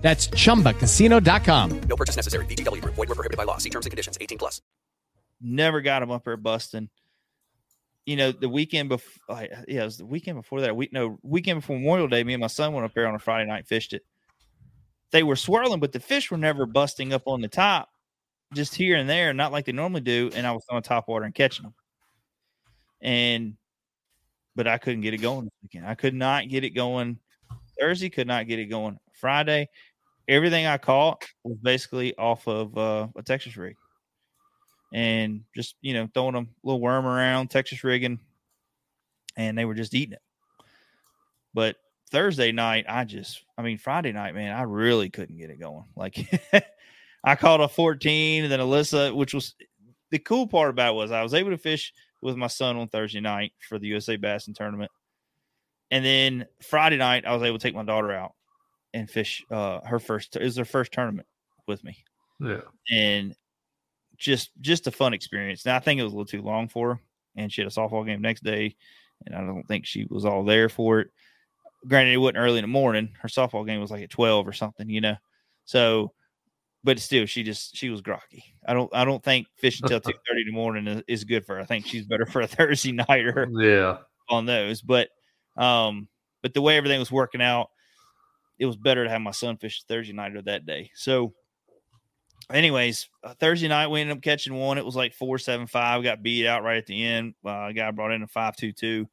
[0.00, 1.80] That's ChumbaCasino.com.
[1.82, 2.46] No purchase necessary.
[2.46, 2.80] VGW.
[2.82, 3.58] Void were prohibited by law.
[3.58, 4.16] See terms and conditions.
[4.20, 4.62] 18 plus.
[5.40, 6.88] Never got him up there busting.
[8.06, 10.74] you know, the weekend before, oh, like, yeah, it was the weekend before that.
[10.74, 12.24] Week, no, weekend before Memorial Day.
[12.24, 14.02] Me and my son went up there on a Friday night, fished it.
[15.12, 17.88] They were swirling, but the fish were never busting up on the top,
[18.54, 20.30] just here and there, not like they normally do.
[20.34, 21.74] And I was on top water and catching them.
[23.00, 23.54] And,
[24.56, 25.86] but I couldn't get it going this weekend.
[25.86, 27.18] I could not get it going.
[27.78, 28.98] Thursday could not get it going.
[29.14, 29.68] Friday,
[30.28, 33.76] everything I caught was basically off of uh, a Texas rig
[34.92, 38.18] and just you know throwing a little worm around, Texas rigging,
[39.36, 40.22] and they were just eating it.
[41.54, 41.76] But
[42.10, 45.84] Thursday night, I just, I mean, Friday night, man, I really couldn't get it going.
[45.96, 46.18] Like,
[47.22, 49.54] I caught a 14, and then Alyssa, which was
[50.10, 52.88] the cool part about it was I was able to fish with my son on
[52.88, 54.90] Thursday night for the USA Bassin tournament.
[55.90, 58.32] And then Friday night, I was able to take my daughter out
[58.94, 61.28] and fish uh, her first, it was her first tournament
[61.66, 62.04] with me.
[62.40, 62.62] Yeah.
[62.90, 63.34] And
[64.20, 65.64] just just a fun experience.
[65.66, 67.00] Now I think it was a little too long for her,
[67.36, 68.76] and she had a softball game next day,
[69.26, 71.08] and I don't think she was all there for it.
[71.88, 73.10] Granted, it wasn't early in the morning.
[73.20, 75.16] Her softball game was like at twelve or something, you know.
[75.64, 76.12] So,
[76.84, 78.44] but still, she just she was groggy.
[78.68, 81.46] I don't I don't think fishing until two thirty in the morning is, is good
[81.46, 81.62] for her.
[81.62, 83.48] I think she's better for a Thursday nighter.
[83.50, 83.98] Yeah,
[84.28, 84.82] on those.
[84.82, 85.08] But
[85.56, 86.08] um,
[86.42, 87.69] but the way everything was working out,
[88.60, 90.90] it was better to have my son fish Thursday night or that day.
[90.94, 91.32] So
[92.52, 94.76] anyways, uh, Thursday night we ended up catching one.
[94.76, 96.04] It was like four seven five.
[96.04, 97.34] Got beat out right at the end.
[97.44, 99.08] Uh, a guy brought in a five two two.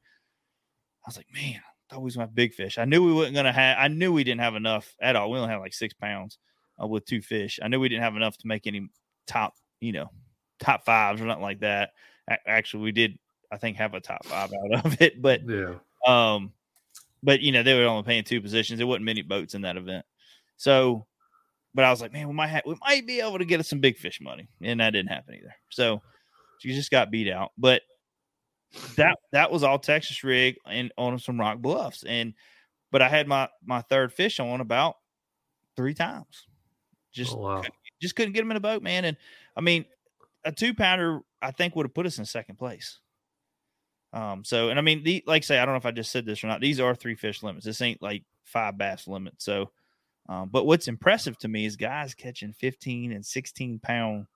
[1.04, 2.78] I was like, man, I thought we was my big fish.
[2.78, 3.78] I knew we wasn't gonna have.
[3.80, 5.32] I knew we didn't have enough at all.
[5.32, 6.38] We only had like six pounds
[6.82, 7.58] uh, with two fish.
[7.64, 8.90] I knew we didn't have enough to make any
[9.28, 10.12] top, you know,
[10.60, 11.92] top fives or nothing like that.
[12.30, 13.18] A- actually, we did.
[13.50, 15.76] I think have a top five out of it, but yeah.
[16.06, 16.52] Um,
[17.24, 18.78] but you know they were only paying two positions.
[18.78, 20.06] There wasn't many boats in that event,
[20.58, 21.06] so
[21.74, 23.68] but I was like, man, we might have, we might be able to get us
[23.68, 25.56] some big fish money, and that didn't happen either.
[25.70, 26.02] So
[26.60, 27.52] she just got beat out.
[27.58, 27.84] But
[28.96, 32.34] that that was all Texas rig and on some rock bluffs, and
[32.92, 34.96] but I had my my third fish on about
[35.76, 36.48] three times.
[37.14, 37.64] Just oh, wow.
[38.02, 39.06] just couldn't get them in a boat, man.
[39.06, 39.18] And
[39.56, 39.86] I mean,
[40.44, 43.00] a two pounder I think would have put us in second place.
[44.14, 46.12] Um, so and I mean, the, like I say, I don't know if I just
[46.12, 46.62] said this or not.
[46.62, 47.66] These are three fish limits.
[47.66, 49.36] This ain't like five bass limit.
[49.38, 49.72] So
[50.30, 54.28] um, but what's impressive to me is guys catching 15 and 16 pound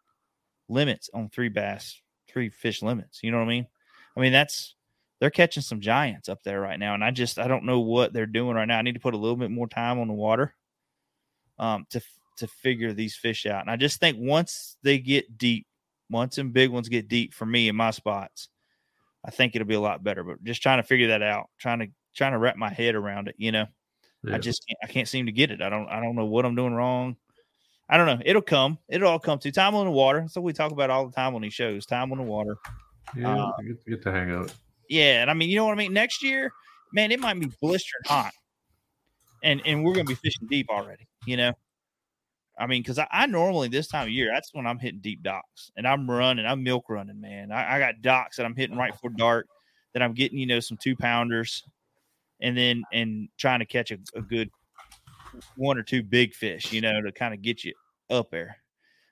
[0.70, 3.20] limits on three bass, three fish limits.
[3.22, 3.68] You know what I mean?
[4.16, 4.76] I mean, that's
[5.20, 6.94] they're catching some giants up there right now.
[6.94, 8.80] And I just, I don't know what they're doing right now.
[8.80, 10.56] I need to put a little bit more time on the water
[11.60, 12.02] um, to,
[12.38, 13.62] to figure these fish out.
[13.62, 15.68] And I just think once they get deep,
[16.10, 18.50] once some big ones get deep for me in my spots,
[19.26, 20.24] I think it'll be a lot better.
[20.24, 23.28] But just trying to figure that out, trying to, trying to wrap my head around
[23.28, 23.68] it, you know?
[24.24, 24.36] Yeah.
[24.36, 25.62] I just can't, I can't seem to get it.
[25.64, 27.16] I don't I don't know what I'm doing wrong.
[27.90, 28.22] I don't know.
[28.24, 28.78] It'll come.
[28.88, 30.28] It'll all come to time on the water.
[30.30, 31.88] So we talk about all the time on these shows.
[31.88, 32.56] Time on the water.
[33.16, 34.54] Yeah, uh, get, get the hang out.
[34.88, 35.92] Yeah, and I mean, you know what I mean.
[35.92, 36.54] Next year,
[36.94, 38.32] man, it might be blistering hot,
[39.44, 41.08] and and we're gonna be fishing deep already.
[41.26, 41.54] You know,
[42.60, 45.24] I mean, because I, I, normally this time of year, that's when I'm hitting deep
[45.24, 47.52] docks, and I'm running, I'm milk running, man.
[47.52, 49.48] I, I got docks that I'm hitting right before dark,
[49.94, 51.64] that I'm getting, you know, some two pounders,
[52.42, 54.50] and then and trying to catch a, a good
[55.56, 57.74] one or two big fish, you know, to kind of get you
[58.10, 58.58] up there.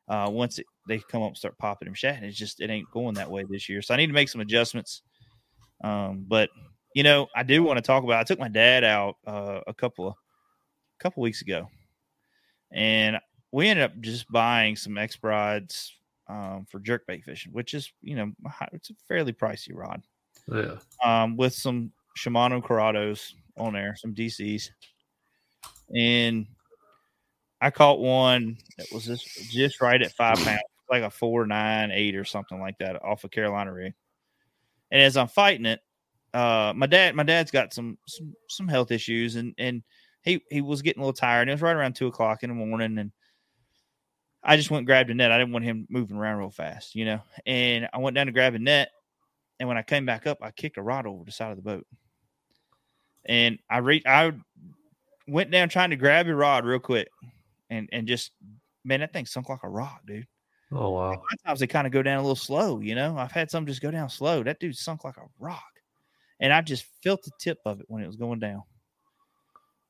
[0.07, 2.89] Uh, once it, they come up and start popping them shad, it's just it ain't
[2.91, 3.81] going that way this year.
[3.81, 5.03] So I need to make some adjustments.
[5.83, 6.49] Um, but
[6.95, 8.19] you know, I do want to talk about.
[8.19, 10.15] I took my dad out uh, a couple of
[10.99, 11.67] couple weeks ago,
[12.71, 13.17] and
[13.51, 15.93] we ended up just buying some X rods
[16.27, 18.31] um, for jerkbait fishing, which is you know
[18.71, 20.01] it's a fairly pricey rod.
[20.47, 20.77] Yeah.
[21.03, 24.69] Um, with some Shimano Curados on there, some DCs,
[25.95, 26.45] and
[27.61, 31.91] I caught one that was just just right at five pounds, like a four nine
[31.91, 33.93] eight or something like that, off of Carolina rig.
[34.91, 35.81] And as I'm fighting it,
[36.33, 39.83] uh, my dad, my dad's got some some some health issues, and and
[40.23, 41.41] he he was getting a little tired.
[41.41, 43.11] And it was right around two o'clock in the morning, and
[44.43, 45.31] I just went and grabbed a net.
[45.31, 47.21] I didn't want him moving around real fast, you know.
[47.45, 48.89] And I went down to grab a net,
[49.59, 51.63] and when I came back up, I kicked a rod over the side of the
[51.63, 51.85] boat.
[53.25, 54.33] And I re- I
[55.27, 57.09] went down trying to grab your rod real quick,
[57.69, 58.31] and and just
[58.83, 60.27] man, that thing sunk like a rock, dude.
[60.71, 61.21] Oh wow!
[61.29, 63.17] Sometimes they kind of go down a little slow, you know.
[63.17, 64.43] I've had some just go down slow.
[64.43, 65.71] That dude sunk like a rock,
[66.39, 68.63] and I just felt the tip of it when it was going down.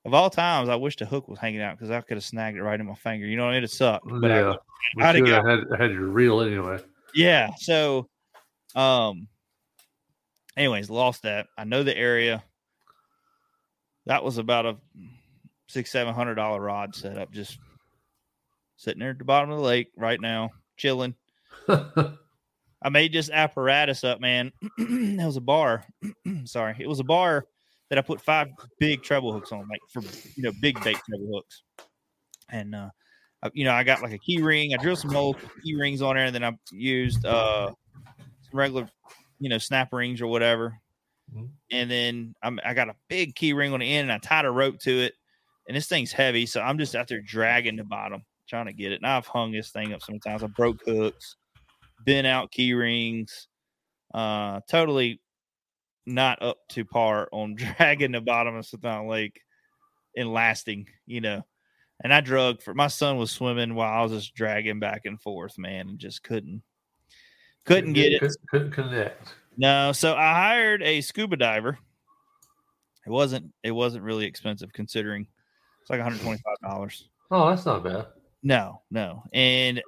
[0.06, 2.58] Of all times, I wish the hook was hanging out because I could have snagged
[2.58, 3.26] it right in my finger.
[3.26, 4.08] You know, it'd have sucked.
[4.08, 4.56] But yeah,
[4.98, 6.80] I, I'd have had, had your reel anyway.
[7.14, 7.50] Yeah.
[7.58, 8.08] So,
[8.76, 9.28] um,
[10.56, 11.48] anyways, lost that.
[11.58, 12.44] I know the area.
[14.06, 14.78] That was about a
[15.68, 17.60] six, seven hundred dollar rod setup, just
[18.78, 21.14] sitting there at the bottom of the lake right now, chilling.
[21.68, 24.54] I made this apparatus up, man.
[24.78, 25.84] it was a bar.
[26.46, 27.46] Sorry, it was a bar
[27.90, 28.48] that I put five
[28.80, 30.02] big treble hooks on, like for
[30.36, 31.64] you know big bait treble hooks.
[32.50, 32.90] And uh,
[33.54, 34.74] you know, I got like a key ring.
[34.74, 38.88] I drilled some holes, key rings on there, and then I used uh some regular,
[39.40, 40.80] you know, snap rings or whatever.
[41.34, 41.50] Mhm.
[41.72, 44.46] And then I'm, I got a big key ring on the end, and I tied
[44.46, 45.14] a rope to it.
[45.68, 48.92] And this thing's heavy, so I'm just out there dragging the bottom, trying to get
[48.92, 48.96] it.
[48.96, 50.44] And I've hung this thing up sometimes.
[50.44, 51.36] I broke hooks,
[52.06, 53.48] bent out key rings,
[54.16, 55.22] uh, totally
[56.10, 59.42] not up to par on dragging the bottom of Smith Mountain Lake
[60.16, 61.46] and lasting, you know.
[62.02, 65.20] And I drug for my son was swimming while I was just dragging back and
[65.20, 66.64] forth, man, and just couldn't
[67.66, 68.20] couldn't get it.
[68.20, 69.36] Couldn't, couldn't connect.
[69.58, 71.78] No, so I hired a scuba diver.
[73.06, 75.28] It wasn't it wasn't really expensive considering
[75.82, 77.04] it's like $125.
[77.32, 78.08] Oh, that's not bad.
[78.44, 79.24] No, no.
[79.34, 79.82] And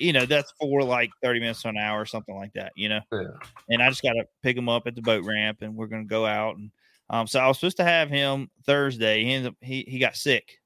[0.00, 2.88] you know, that's for like 30 minutes to an hour or something like that, you
[2.88, 3.00] know.
[3.12, 3.28] Yeah.
[3.68, 6.02] And I just got to pick him up at the boat ramp and we're going
[6.02, 6.70] to go out and
[7.10, 9.24] um so I was supposed to have him Thursday.
[9.24, 10.58] He ended up he he got sick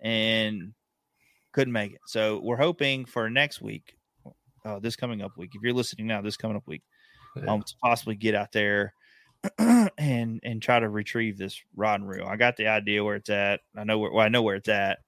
[0.00, 0.72] and
[1.52, 2.00] couldn't make it.
[2.06, 3.96] So we're hoping for next week,
[4.64, 5.50] uh, this coming up week.
[5.54, 6.82] If you're listening now, this coming up week,
[7.36, 7.52] Yeah.
[7.52, 8.94] um, to possibly get out there
[9.58, 12.26] and and try to retrieve this rod and reel.
[12.26, 13.60] I got the idea where it's at.
[13.76, 14.98] I know where well, I know where it's at.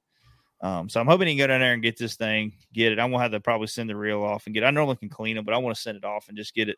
[0.63, 2.99] Um, so I'm hoping he can go down there and get this thing, get it.
[2.99, 4.63] I'm gonna have to probably send the reel off and get.
[4.63, 4.67] It.
[4.67, 6.69] I normally can clean them, but I want to send it off and just get
[6.69, 6.77] it,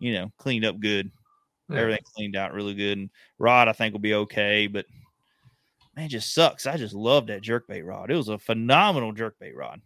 [0.00, 1.10] you know, cleaned up good.
[1.68, 1.78] Yeah.
[1.78, 2.98] Everything cleaned out really good.
[2.98, 4.86] And rod, I think will be okay, but
[5.94, 6.66] man, it just sucks.
[6.66, 8.10] I just love that jerkbait rod.
[8.10, 9.80] It was a phenomenal jerkbait rod.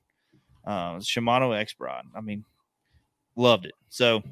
[0.64, 2.06] Uh, Shimano X rod.
[2.16, 2.44] I mean,
[3.36, 3.74] loved it.
[3.88, 4.22] So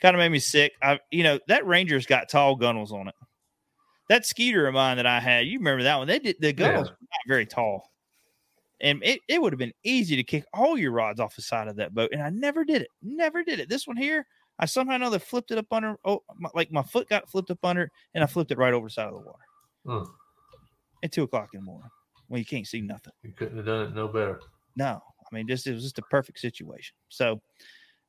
[0.00, 0.72] kind of made me sick.
[0.82, 3.14] I, you know, that Ranger's got tall gunnels on it.
[4.08, 6.06] That Skeeter of mine that I had, you remember that one?
[6.06, 6.92] They did the gunnels Yeah.
[7.02, 7.92] not very tall,
[8.80, 11.68] and it, it would have been easy to kick all your rods off the side
[11.68, 12.88] of that boat, and I never did it.
[13.02, 13.68] Never did it.
[13.68, 14.26] This one here,
[14.58, 15.96] I somehow or another flipped it up under.
[16.04, 18.86] Oh, my, like my foot got flipped up under, and I flipped it right over
[18.86, 19.44] the side of the water
[19.86, 20.10] Hmm.
[21.02, 21.90] at two o'clock in the morning
[22.28, 23.12] when you can't see nothing.
[23.22, 24.40] You couldn't have done it no better.
[24.76, 26.94] No, I mean, just it was just a perfect situation.
[27.08, 27.40] So,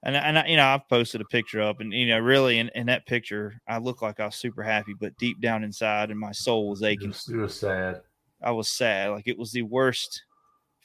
[0.04, 2.60] and I- and I, you know, I've posted a picture up, and you know, really,
[2.60, 6.10] in, in that picture, I look like I was super happy, but deep down inside,
[6.12, 7.14] and my soul was aching.
[7.28, 8.02] you was sad.
[8.42, 10.24] I was sad, like it was the worst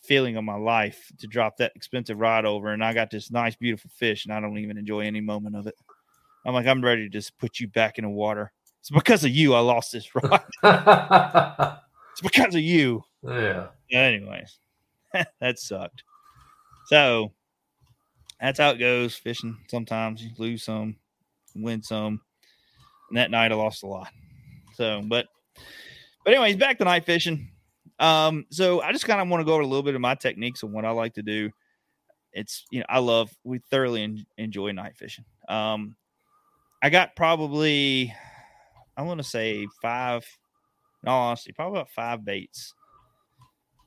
[0.03, 3.55] feeling of my life to drop that expensive rod over, and I got this nice,
[3.55, 5.75] beautiful fish, and I don't even enjoy any moment of it.
[6.45, 8.53] I'm like, I'm ready to just put you back in the water.
[8.81, 10.43] It's because of you I lost this rod.
[10.63, 13.03] It's because of you.
[13.23, 13.69] Yeah.
[13.91, 14.59] Anyways,
[15.41, 16.03] that sucked.
[16.87, 17.33] So
[18.45, 19.57] that's how it goes fishing.
[19.69, 20.97] Sometimes you lose some,
[21.55, 22.21] win some.
[23.09, 24.13] And that night I lost a lot.
[24.75, 25.27] So, but,
[26.25, 27.49] but anyways, back to night fishing.
[27.99, 30.15] Um, so I just kind of want to go over a little bit of my
[30.15, 31.51] techniques and what I like to do.
[32.33, 35.25] It's, you know, I love, we thoroughly en- enjoy night fishing.
[35.49, 35.97] Um,
[36.83, 38.13] I got probably,
[38.97, 40.27] I want to say five,
[41.03, 42.75] in all honesty, probably about five baits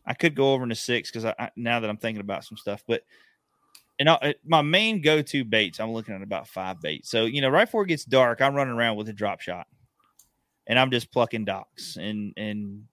[0.08, 2.58] I could go over into six because I, I now that I'm thinking about some
[2.58, 3.04] stuff, but
[4.00, 7.10] and I, my main go-to baits, I'm looking at about five baits.
[7.10, 9.68] So you know, right before it gets dark, I'm running around with a drop shot,
[10.68, 12.84] and I'm just plucking docks and and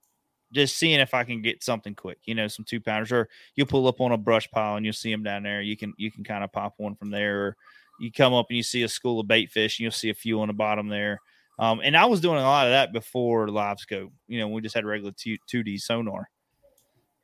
[0.52, 2.18] just seeing if I can get something quick.
[2.24, 4.92] You know, some two pounders, or you'll pull up on a brush pile and you'll
[4.92, 5.60] see them down there.
[5.60, 7.56] You can you can kind of pop one from there, or
[8.00, 10.14] you come up and you see a school of bait fish, and you'll see a
[10.14, 11.20] few on the bottom there.
[11.58, 14.12] Um, and I was doing a lot of that before live scope.
[14.26, 16.28] You know, we just had regular two D sonar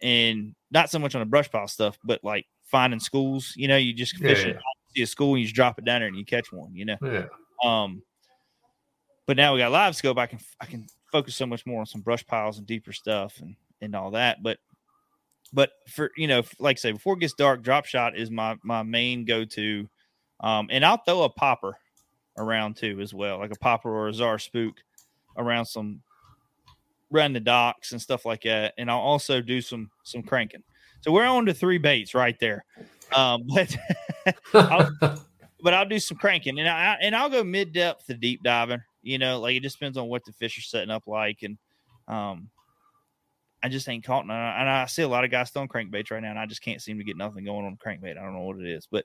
[0.03, 3.53] and not so much on the brush pile stuff, but like finding schools.
[3.57, 4.51] You know, you just fish Yeah.
[4.53, 4.57] it,
[4.97, 6.75] see a school, and you just drop it down there and you catch one.
[6.75, 7.27] You know, Yeah.
[7.65, 8.03] um,
[9.27, 10.19] but now we got live scope.
[10.19, 13.39] I can I can focus so much more on some brush piles and deeper stuff
[13.41, 14.43] and and all that.
[14.43, 14.59] But
[15.53, 18.57] but for you know, like I say, before it gets dark, drop shot is my
[18.63, 19.89] my main go to.
[20.41, 21.77] Um, and I'll throw a popper
[22.39, 24.77] around too as well, like a popper or a Zara Spook
[25.37, 26.03] around some
[27.13, 28.73] around the docks and stuff like that.
[28.79, 30.63] And I'll also do some some cranking.
[31.03, 32.65] So we're on to three baits right there.
[33.15, 33.77] Um, but
[34.55, 35.25] I'll-
[35.63, 38.81] but I'll do some cranking and I and I'll go mid depth to deep diving.
[39.03, 41.59] You know, like it just depends on what the fish are setting up like, and
[42.09, 42.51] um,
[43.63, 44.37] I just ain't caught none.
[44.37, 46.83] And I see a lot of guys throwing crankbaits right now, and I just can't
[46.83, 48.19] seem to get nothing going on crankbait.
[48.19, 49.05] I don't know what it is, but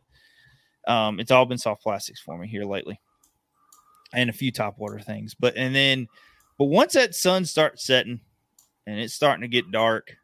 [0.87, 2.99] um, it's all been soft plastics for me here lately,
[4.13, 5.33] and a few top water things.
[5.33, 6.07] But and then,
[6.57, 8.19] but once that sun starts setting,
[8.85, 10.15] and it's starting to get dark,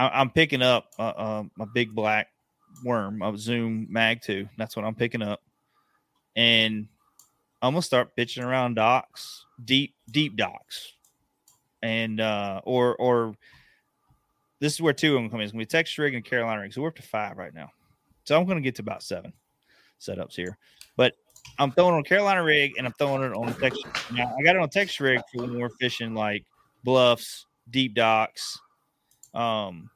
[0.00, 2.28] I, I'm picking up uh, uh, a big black
[2.82, 4.48] worm, a Zoom Mag 2.
[4.56, 5.42] That's what I'm picking up.
[6.36, 6.88] And
[7.60, 10.94] I'm gonna start pitching around docks, deep, deep docks.
[11.82, 13.34] And uh or or
[14.60, 15.44] this is where two of them come in.
[15.44, 16.72] It's gonna be Texas rig and Carolina rig.
[16.72, 17.70] So we're up to five right now.
[18.24, 19.32] So I'm going to get to about seven
[20.00, 20.56] setups here.
[20.96, 21.14] But
[21.58, 23.82] I'm throwing on Carolina rig and I'm throwing it on Texas.
[24.12, 26.44] Now I got it on Texas rig for when we're fishing like
[26.84, 28.58] bluffs, deep docks,
[29.34, 29.90] um,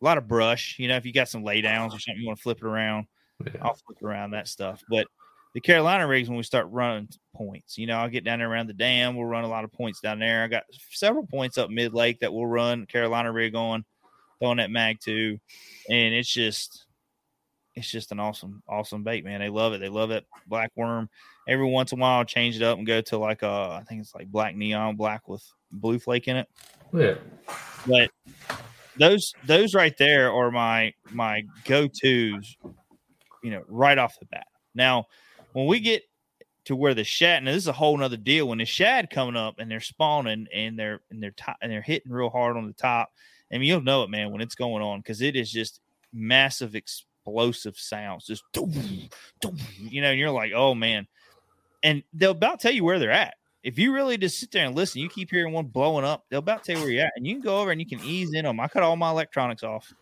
[0.00, 0.76] a lot of brush.
[0.78, 3.06] You know, if you got some laydowns or something, you want to flip it around,
[3.44, 3.60] Yeah.
[3.62, 4.82] I'll flip around that stuff.
[4.88, 5.06] But
[5.54, 8.68] the Carolina rigs, when we start running points, you know, I'll get down there around
[8.68, 9.16] the dam.
[9.16, 10.44] We'll run a lot of points down there.
[10.44, 13.84] I got several points up mid lake that we'll run Carolina rig on,
[14.38, 15.38] throwing that Mag 2,
[15.90, 16.84] and it's just,
[17.74, 19.40] it's just an awesome, awesome bait, man.
[19.40, 19.78] They love it.
[19.78, 20.26] They love it.
[20.46, 21.08] Black worm.
[21.46, 23.84] Every once in a while, I'll change it up and go to like a, I
[23.88, 26.48] think it's like black neon, black with blue flake in it
[26.92, 27.14] Yeah.
[27.86, 28.10] but
[28.98, 32.56] those those right there are my my go-to's
[33.42, 34.46] you know right off the bat.
[34.74, 35.06] Now
[35.52, 36.02] when we get
[36.64, 38.48] to where the shad now this is a whole nother deal.
[38.48, 42.12] When the shad coming up and they're spawning and they're and they're and they're hitting
[42.12, 43.12] real hard on the top
[43.50, 45.80] and you'll know it man when it's going on because it is just
[46.12, 48.42] massive explosive sounds just
[49.78, 51.06] you know and you're like oh man.
[51.80, 54.74] And they'll about tell you where they're at if you really just sit there and
[54.74, 57.12] listen, you keep hearing one blowing up, they'll about tell you where you're at.
[57.16, 58.60] And you can go over and you can ease in them.
[58.60, 59.92] I cut all my electronics off.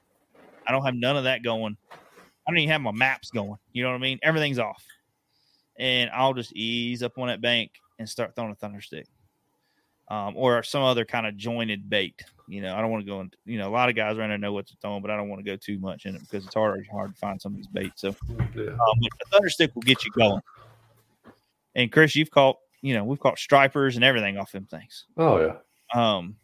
[0.66, 1.76] I don't have none of that going.
[2.46, 3.56] I don't even have my maps going.
[3.72, 4.18] You know what I mean?
[4.22, 4.84] Everything's off.
[5.78, 9.06] And I'll just ease up on that bank and start throwing a thunder stick.
[10.08, 12.20] Um, or some other kind of jointed bait.
[12.46, 14.28] You know, I don't want to go into, you know, a lot of guys around
[14.28, 16.20] there know what to throw, but I don't want to go too much in it
[16.20, 18.02] because it's hard, hard to find some of these baits.
[18.02, 18.70] So Yeah.
[18.70, 20.40] um, the thunder stick will get you going.
[21.74, 22.56] And Chris, you've caught,
[22.86, 25.06] you know, we've caught stripers and everything off them things.
[25.16, 25.56] Oh yeah.
[25.92, 26.36] Um,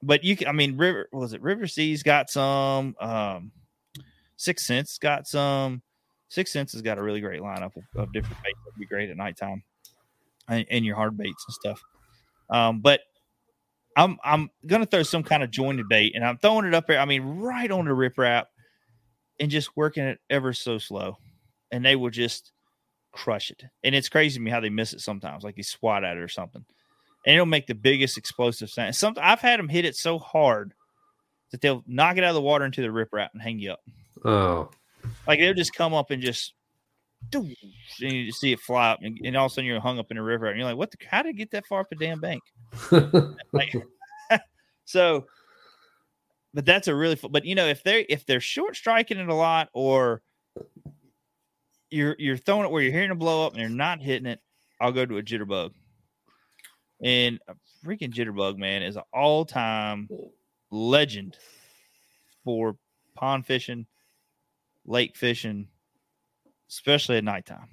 [0.00, 3.50] but you can, I mean, River was it River2Sea's got some, um,
[4.38, 5.82] 6th Sense got some.
[6.30, 9.10] 6th Sense has got a really great lineup of, of different baits that'd be great
[9.10, 9.64] at nighttime,
[10.48, 11.82] and, and your hard baits and stuff.
[12.48, 13.00] Um, but
[13.96, 17.00] I'm I'm gonna throw some kind of jointed bait, and I'm throwing it up there.
[17.00, 18.44] I mean, right on the riprap,
[19.40, 21.18] and just working it ever so slow,
[21.72, 22.52] and they will just
[23.12, 23.62] crush it.
[23.84, 26.20] And it's crazy to me how they miss it sometimes, like they swat at it
[26.22, 26.64] or something,
[27.26, 28.94] and it'll make the biggest explosive sound.
[28.96, 30.74] Some I've had them hit it so hard
[31.50, 33.72] that they'll knock it out of the water into the rip riprap and hang you
[33.72, 33.80] up.
[34.24, 34.70] Oh.
[35.26, 36.54] Like they'll just come up and just.
[38.00, 40.00] And you just see it fly up, and, and all of a sudden you're hung
[40.00, 40.90] up in the river, and you're like, "What?
[40.90, 42.42] The, how did it get that far up the damn bank?"
[43.52, 43.72] like
[44.84, 45.24] so
[46.54, 49.34] but that's a really but you know if they're if they're short striking it a
[49.34, 50.22] lot or
[51.92, 54.40] you're you're throwing it where you're hearing it blow up and you're not hitting it
[54.80, 55.72] i'll go to a jitterbug
[57.02, 60.08] and a freaking jitterbug man is an all-time
[60.70, 61.36] legend
[62.44, 62.76] for
[63.14, 63.86] pond fishing
[64.86, 65.68] lake fishing
[66.68, 67.68] especially at nighttime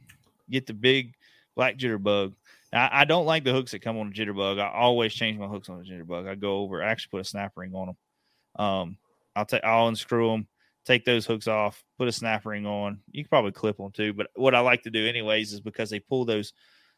[0.50, 1.14] get the big
[1.56, 2.34] black jitterbug
[2.72, 4.60] now, I don't like the hooks that come on a jitterbug.
[4.60, 6.28] I always change my hooks on a jitterbug.
[6.28, 8.64] I go over, I actually put a snap ring on them.
[8.64, 8.98] Um,
[9.36, 10.48] I'll take, I'll unscrew them,
[10.86, 13.00] take those hooks off, put a snap ring on.
[13.12, 15.90] You can probably clip them too, but what I like to do anyways is because
[15.90, 16.54] they pull those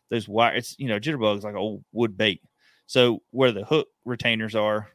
[0.09, 0.55] those wire.
[0.55, 2.41] It's you know jitterbugs like old wood bait.
[2.87, 4.89] So where the hook retainers are,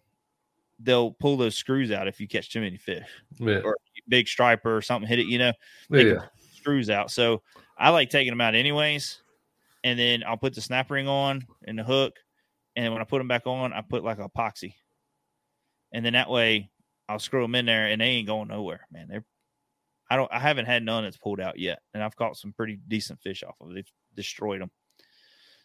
[0.80, 3.06] they'll pull those screws out if you catch too many fish
[3.38, 3.60] Yeah.
[3.64, 3.76] or
[4.08, 5.26] big striper or something hit it.
[5.26, 5.52] You know,
[5.90, 6.26] Yeah.
[6.52, 7.10] screws out.
[7.10, 7.42] So
[7.78, 9.20] I like taking them out anyways,
[9.84, 12.14] and then I'll put the snap ring on and the hook,
[12.76, 14.74] and then when I put them back on, I put like epoxy,
[15.92, 16.70] and then that way
[17.08, 19.06] I'll screw them in there, and they ain't going nowhere, man.
[19.08, 19.24] They're
[20.10, 22.78] I don't I haven't had none that's pulled out yet, and I've caught some pretty
[22.88, 23.74] decent fish off of it.
[23.74, 24.70] They've destroyed them.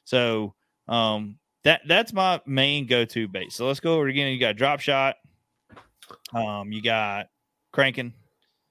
[0.03, 0.55] So
[0.87, 3.51] um that that's my main go-to bait.
[3.51, 4.31] So let's go over again.
[4.31, 5.15] You got drop shot,
[6.33, 7.27] um, you got
[7.71, 8.13] cranking,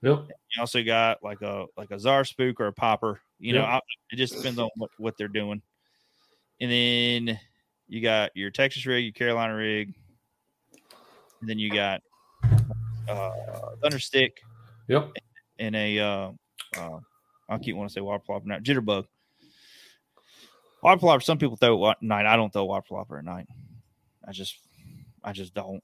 [0.03, 0.27] Yep.
[0.29, 3.21] you also got like a like a Zara Spook or a popper.
[3.39, 5.63] You know, I, it just depends on what, what they're doing.
[6.61, 7.41] And then
[7.89, 9.95] you got your Texas rig, your Carolina rig,
[11.41, 12.03] and then you got
[13.09, 13.31] uh,
[13.83, 14.41] thunder stick
[14.89, 15.13] Yep.
[15.59, 16.31] and a uh,
[16.77, 16.99] uh,
[17.49, 19.05] I keep wanting to say water plopper now jitterbug.
[20.83, 21.23] Water plopper.
[21.23, 22.27] Some people throw it at night.
[22.27, 23.47] I don't throw water plopper at night.
[24.27, 24.57] I just
[25.23, 25.83] I just don't.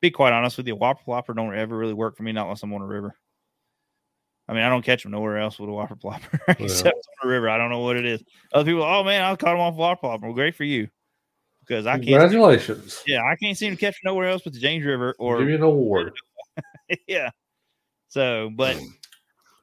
[0.00, 2.62] Be quite honest with you, water plopper don't ever really work for me, not unless
[2.62, 3.14] I'm on a river.
[4.48, 7.30] I mean, I don't catch them nowhere else with a water plopper except on a
[7.30, 7.48] river.
[7.48, 8.22] I don't know what it is.
[8.52, 10.22] Other people, oh man, I caught them off water plopper.
[10.22, 10.88] Well, great for you,
[11.60, 12.06] because I can't.
[12.08, 13.02] Congratulations.
[13.06, 15.54] Yeah, I can't seem to catch nowhere else but the James River or Give me
[15.54, 16.14] an award.
[17.06, 17.30] yeah.
[18.08, 18.76] So, but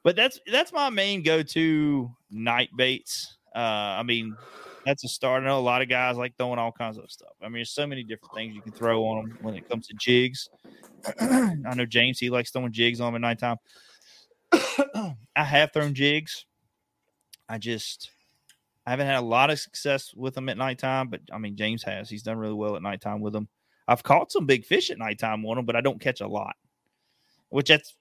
[0.03, 3.38] but that's that's my main go-to night baits.
[3.55, 3.59] Uh
[3.99, 4.36] I mean,
[4.86, 5.43] that's a start.
[5.43, 7.34] I know a lot of guys like throwing all kinds of stuff.
[7.41, 9.88] I mean, there's so many different things you can throw on them when it comes
[9.88, 10.49] to jigs.
[11.20, 13.57] I know James he likes throwing jigs on them at nighttime.
[15.36, 16.45] I have thrown jigs.
[17.47, 18.11] I just
[18.86, 21.84] I haven't had a lot of success with them at nighttime, but I mean James
[21.84, 22.09] has.
[22.09, 23.47] He's done really well at nighttime with them.
[23.88, 26.55] I've caught some big fish at nighttime on them, but I don't catch a lot.
[27.50, 27.95] Which that's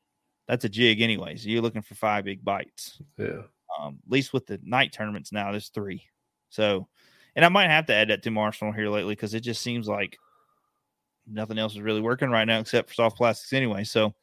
[0.47, 1.47] that's a jig anyways.
[1.47, 3.01] You're looking for five big bites.
[3.17, 3.43] Yeah.
[3.79, 6.05] Um, at least with the night tournaments now, there's three.
[6.51, 6.89] So,
[7.37, 9.63] and I might have to add that to my arsenal here lately because it just
[9.63, 10.19] seems like
[11.27, 13.85] nothing else is really working right now except for soft plastics anyway.
[13.85, 14.15] So,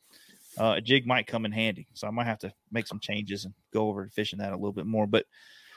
[0.60, 1.88] uh, a jig might come in handy.
[1.94, 4.56] So I might have to make some changes and go over to fishing that a
[4.56, 5.06] little bit more.
[5.06, 5.26] But,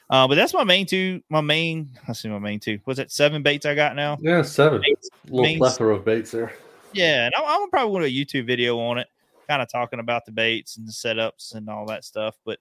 [0.09, 1.20] uh, but that's my main two.
[1.28, 2.78] My main, I see my main two.
[2.86, 4.16] Was that seven baits I got now?
[4.20, 4.80] Yeah, seven.
[4.80, 6.55] Baits, little main- plethora of baits there.
[6.94, 9.09] yeah, and I'm, I'm probably going to do a YouTube video on it,
[9.49, 12.36] kind of talking about the baits and the setups and all that stuff.
[12.44, 12.59] But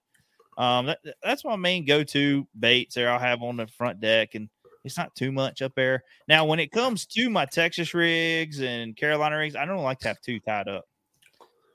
[0.57, 3.11] um, that, that's my main go-to baits there.
[3.11, 4.49] I'll have on the front deck, and
[4.83, 6.03] it's not too much up there.
[6.27, 10.07] Now, when it comes to my Texas rigs and Carolina rigs, I don't like to
[10.07, 10.85] have two tied up,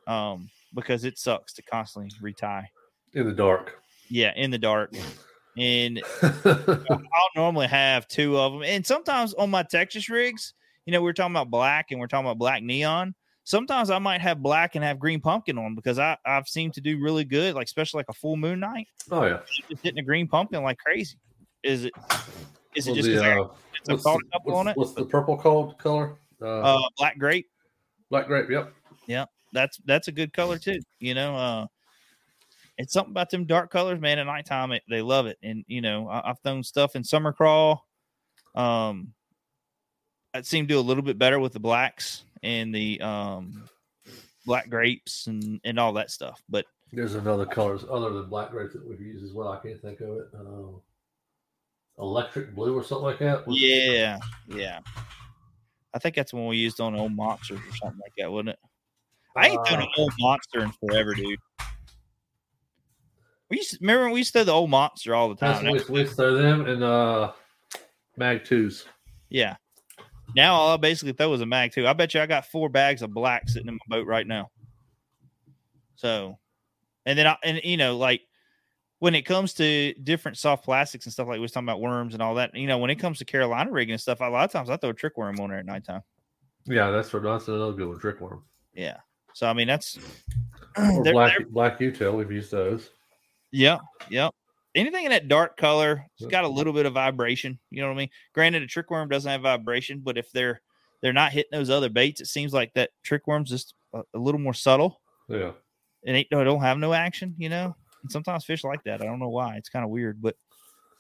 [0.06, 2.68] um, because it sucks to constantly retie.
[3.14, 3.78] In the dark.
[4.08, 4.94] Yeah, in the dark,
[5.56, 8.62] and I'll normally have two of them.
[8.62, 10.54] And sometimes on my Texas rigs,
[10.86, 13.14] you know, we are talking about black and we're talking about black neon.
[13.44, 16.80] Sometimes I might have black and have green pumpkin on because I, I've seemed to
[16.80, 18.86] do really good, like especially like a full moon night.
[19.10, 19.40] oh yeah.
[19.68, 21.16] Just hitting a green pumpkin like crazy.
[21.62, 21.92] Is it
[22.76, 24.76] is it Well, just the, I uh, got what's, the, what's- on it?
[24.76, 26.16] what's the purple called color?
[26.40, 27.48] Uh, Uh black grape.
[28.10, 28.48] black grape.
[28.48, 28.72] Yep.
[29.06, 30.78] Yeah, that's that's a good color too.
[31.00, 31.66] You know, uh
[32.78, 34.18] it's something about them dark colors, man.
[34.18, 35.36] At nighttime, it, they love it.
[35.42, 37.86] And you know, I, I've thrown stuff in summer crawl.
[38.54, 39.12] Um,
[40.32, 43.68] I seem to do a little bit better with the blacks and the um
[44.46, 46.42] black grapes and and all that stuff.
[46.48, 49.48] But There's another colors other than black grapes that we've used as well.
[49.48, 50.28] I can't think of it.
[50.34, 50.78] Uh,
[52.02, 53.44] electric blue or something like that.
[53.48, 54.18] yeah,
[54.48, 54.80] yeah,
[55.94, 58.58] I think that's when we used on old monsters or something like that, wasn't it?
[59.36, 61.38] I ain't done an Uh, old monster in forever, dude.
[63.50, 65.70] We used to, remember we used to throw the old monster all the time.
[65.70, 67.32] we, we throw them in uh,
[68.16, 68.86] mag twos.
[69.28, 69.56] Yeah.
[70.34, 71.86] Now all I basically throw is a Mag 2.
[71.86, 74.50] I bet you I got four bags of black sitting in my boat right now.
[75.96, 76.38] So,
[77.06, 78.22] and then I, and you know, like
[78.98, 82.14] when it comes to different soft plastics and stuff like we was talking about worms
[82.14, 84.44] and all that, you know, when it comes to Carolina rigging and stuff, a lot
[84.44, 86.02] of times I throw a trick worm on there at nighttime.
[86.66, 87.98] Yeah, that's what that's another good one.
[87.98, 88.42] Trick worm
[88.74, 88.98] Yeah.
[89.34, 89.98] So I mean that's
[90.76, 92.16] or they're- black they're- black U-tail.
[92.16, 92.90] We've used those.
[93.50, 93.78] Yeah,
[94.08, 94.28] yeah.
[94.74, 97.58] Anything in that dark color, it's got a little bit of vibration.
[97.70, 98.10] You know what I mean?
[98.34, 100.62] Granted, a trick worm doesn't have vibration, but if they're
[101.02, 104.18] they're not hitting those other baits, it seems like that trick worm's just a, a
[104.18, 105.00] little more subtle.
[105.28, 105.52] Yeah.
[106.04, 107.34] It ain't no, don't have no action.
[107.36, 109.02] You know, and sometimes fish like that.
[109.02, 109.56] I don't know why.
[109.56, 110.36] It's kind of weird, but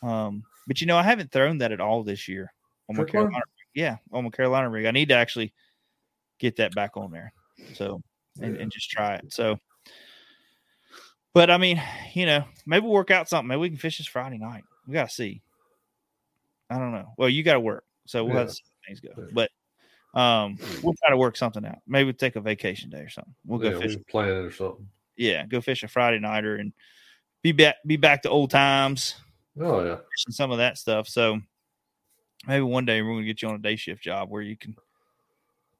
[0.02, 2.52] um, but you know, I haven't thrown that at all this year
[2.88, 3.10] on my worm?
[3.10, 3.44] Carolina.
[3.74, 4.86] Yeah, on my Carolina rig.
[4.86, 5.54] I need to actually
[6.38, 7.32] get that back on there.
[7.74, 8.02] So
[8.40, 9.32] and, and just try it.
[9.32, 9.58] So,
[11.34, 11.82] but I mean,
[12.14, 13.48] you know, maybe we'll work out something.
[13.48, 14.64] Maybe we can fish this Friday night.
[14.86, 15.42] We gotta see.
[16.70, 17.12] I don't know.
[17.18, 19.28] Well, you got to work, so we'll have to see things go.
[19.32, 19.50] But
[20.18, 21.78] um, we'll try to work something out.
[21.86, 23.34] Maybe we'll take a vacation day or something.
[23.46, 23.96] We'll go yeah, fish.
[23.96, 24.88] we plan it or something.
[25.16, 26.72] Yeah, go fish a Friday nighter and
[27.42, 27.76] be back.
[27.86, 29.16] Be back to old times,
[29.60, 29.98] Oh yeah.
[30.30, 31.08] some of that stuff.
[31.08, 31.40] So
[32.46, 34.74] maybe one day we're gonna get you on a day shift job where you can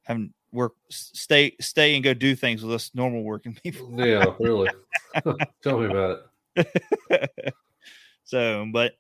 [0.05, 0.21] have
[0.53, 3.91] work, stay, stay, and go do things with us normal working people.
[3.97, 4.71] Yeah, really.
[5.63, 6.21] Tell me about
[6.57, 7.55] it.
[8.25, 8.93] so, but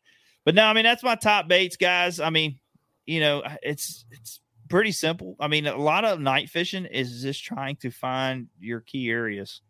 [0.44, 2.20] but no, I mean that's my top baits, guys.
[2.20, 2.59] I mean,
[3.07, 5.36] you know, it's it's pretty simple.
[5.38, 9.61] I mean, a lot of night fishing is just trying to find your key areas.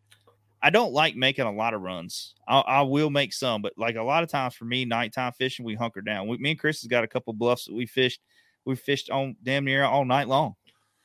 [0.64, 2.34] I don't like making a lot of runs.
[2.46, 5.64] I, I will make some, but like a lot of times for me, nighttime fishing,
[5.64, 6.28] we hunker down.
[6.28, 8.20] We, me and Chris has got a couple bluffs that we fished.
[8.64, 10.54] We fished on damn near all night long.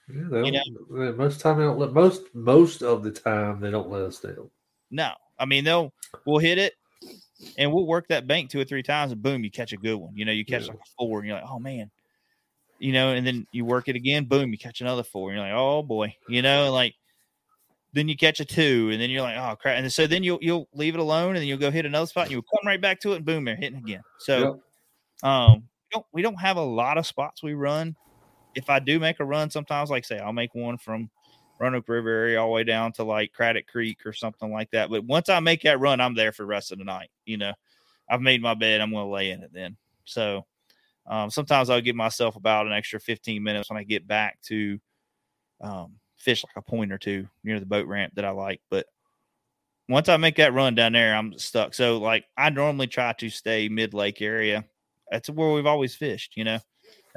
[0.09, 3.89] Yeah, You they- most time they don't let most most of the time they don't
[3.89, 4.49] let us down.
[4.89, 5.93] No, I mean they'll
[6.25, 6.73] we'll hit it
[7.57, 9.95] and we'll work that bank two or three times and boom, you catch a good
[9.95, 10.15] one.
[10.15, 10.69] You know, you catch Yeah.
[10.69, 11.91] like a four and you're like, oh man,
[12.79, 15.45] you know, and then you work it again, boom, you catch another four and you're
[15.47, 16.95] like, oh boy, you know, and like
[17.93, 20.39] then you catch a two and then you're like, oh crap, and so then you'll
[20.41, 22.79] you'll leave it alone and then you'll go hit another spot and you'll come right
[22.81, 24.01] back to it and boom, they're hitting again.
[24.19, 24.61] So
[25.23, 27.95] um, we don't we don't have a lot of spots we run.
[28.57, 31.09] If I do make a run, sometimes like say I'll make one from
[31.59, 34.89] Roanoke River area all the way down to like Craddock Creek or something like that.
[34.89, 37.09] But once I make that run, I'm there for the rest of the night.
[37.25, 37.53] You know,
[38.09, 38.81] I've made my bed.
[38.81, 39.77] I'm going to lay in it then.
[40.05, 40.45] So
[41.07, 44.79] um, sometimes I'll give myself about an extra 15 minutes when I get back to
[45.61, 48.61] um, fish like a point or two near the boat ramp that I like.
[48.69, 48.87] But
[49.89, 51.73] once I make that run down there, I'm stuck.
[51.73, 54.65] So like I normally try to stay mid lake area.
[55.11, 56.35] That's where we've always fished.
[56.35, 56.59] You know,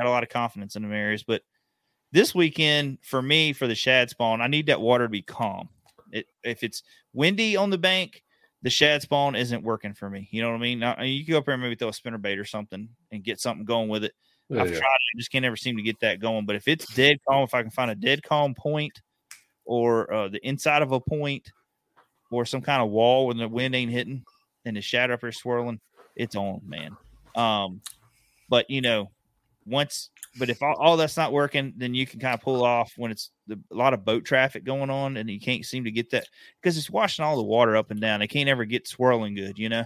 [0.01, 1.42] got a lot of confidence in them areas, but
[2.12, 5.68] this weekend for me for the shad spawn, I need that water to be calm.
[6.12, 6.82] It, if it's
[7.12, 8.22] windy on the bank,
[8.62, 10.28] the shad spawn isn't working for me.
[10.32, 10.80] You know what I mean?
[10.80, 13.24] Now, you can go up there and maybe throw a spinner bait or something and
[13.24, 14.12] get something going with it.
[14.48, 14.78] Yeah, I've yeah.
[14.78, 16.46] tried it, I just can't ever seem to get that going.
[16.46, 19.01] But if it's dead calm, if I can find a dead calm point
[19.64, 21.53] or uh, the inside of a point,
[22.30, 24.24] or some kind of wall when the wind ain't hitting
[24.64, 25.80] and the shad up there swirling,
[26.16, 26.96] it's on, man.
[27.34, 27.80] Um,
[28.48, 29.11] but you know,
[29.66, 32.92] once but if all, all, that's not working, then you can kind of pull off
[32.96, 35.90] when it's the, a lot of boat traffic going on and you can't seem to
[35.90, 36.28] get that
[36.61, 38.20] because it's washing all the water up and down.
[38.20, 39.84] They can't ever get swirling good, you know.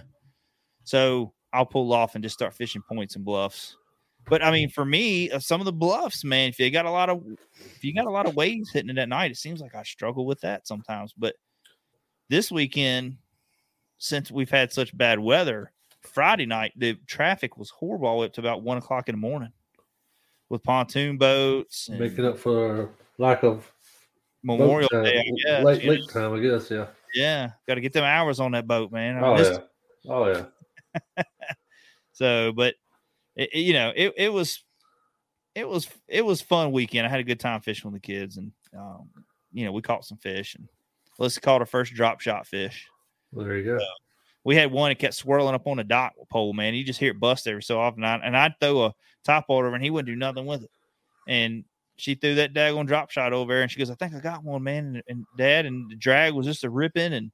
[0.83, 3.75] So I'll pull off and just start fishing points and bluffs.
[4.27, 6.91] But I mean, for me, uh, some of the bluffs, man, if you got a
[6.91, 7.23] lot of
[7.75, 9.83] if you got a lot of waves hitting it at night, it seems like I
[9.83, 11.13] struggle with that sometimes.
[11.17, 11.35] But
[12.29, 13.17] this weekend,
[13.97, 15.71] since we've had such bad weather,
[16.01, 19.51] Friday night the traffic was horrible up to about one o'clock in the morning
[20.49, 23.71] with pontoon boats, making up for lack of
[24.43, 25.19] Memorial Day.
[25.19, 26.69] I guess, late, late time, I guess.
[26.69, 29.17] Yeah, yeah, got to get them hours on that boat, man.
[29.17, 29.57] I oh yeah,
[30.07, 30.45] oh
[31.17, 31.23] yeah.
[32.13, 32.75] so, but
[33.35, 34.63] it, you know, it, it was
[35.55, 37.07] it was it was fun weekend.
[37.07, 39.09] I had a good time fishing with the kids, and um,
[39.51, 40.67] you know, we caught some fish, and
[41.17, 42.87] let's call it our first drop shot fish.
[43.31, 43.79] Well, there you go.
[44.45, 46.75] We had one that kept swirling up on the dock pole, man.
[46.75, 48.03] You just hear it bust every so often.
[48.03, 48.93] and I'd throw a
[49.25, 50.69] top order and he wouldn't do nothing with it.
[51.27, 51.65] And
[51.97, 54.43] she threw that daggone drop shot over there and she goes, I think I got
[54.43, 54.85] one, man.
[54.85, 57.31] And, and dad and the drag was just a ripping and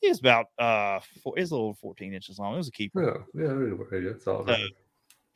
[0.00, 2.54] he was about uh four, it's a little 14 inches long.
[2.54, 3.24] It was a keeper.
[3.32, 4.44] Yeah, yeah, that's all.
[4.44, 4.56] So,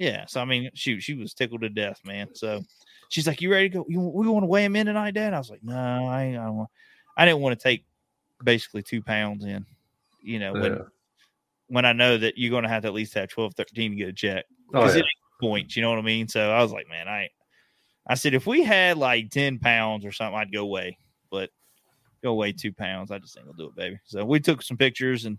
[0.00, 0.26] yeah.
[0.26, 2.34] So I mean, shoot, she was tickled to death, man.
[2.34, 2.62] So
[3.08, 3.86] she's like, You ready to go?
[3.88, 5.32] You, we want to weigh him in tonight, Dad?
[5.32, 5.76] I was like, No,
[6.08, 6.70] I ain't I don't want
[7.16, 7.84] I didn't want to take
[8.42, 9.64] basically two pounds in,
[10.20, 10.80] you know, when
[11.68, 14.08] when I know that you're gonna have to at least have 12, 13 to get
[14.08, 14.44] a check.
[14.70, 15.04] Because oh, yeah.
[15.40, 16.28] points, you know what I mean?
[16.28, 17.28] So I was like, man, I
[18.06, 20.98] I said if we had like 10 pounds or something, I'd go away,
[21.30, 21.50] but
[22.22, 23.10] go weigh two pounds.
[23.10, 23.98] I just think I'll do it, baby.
[24.04, 25.38] So we took some pictures and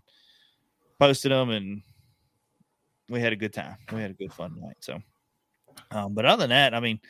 [0.98, 1.82] posted them and
[3.08, 3.76] we had a good time.
[3.92, 4.76] We had a good fun night.
[4.80, 5.00] So
[5.90, 7.00] um, but other than that, I mean,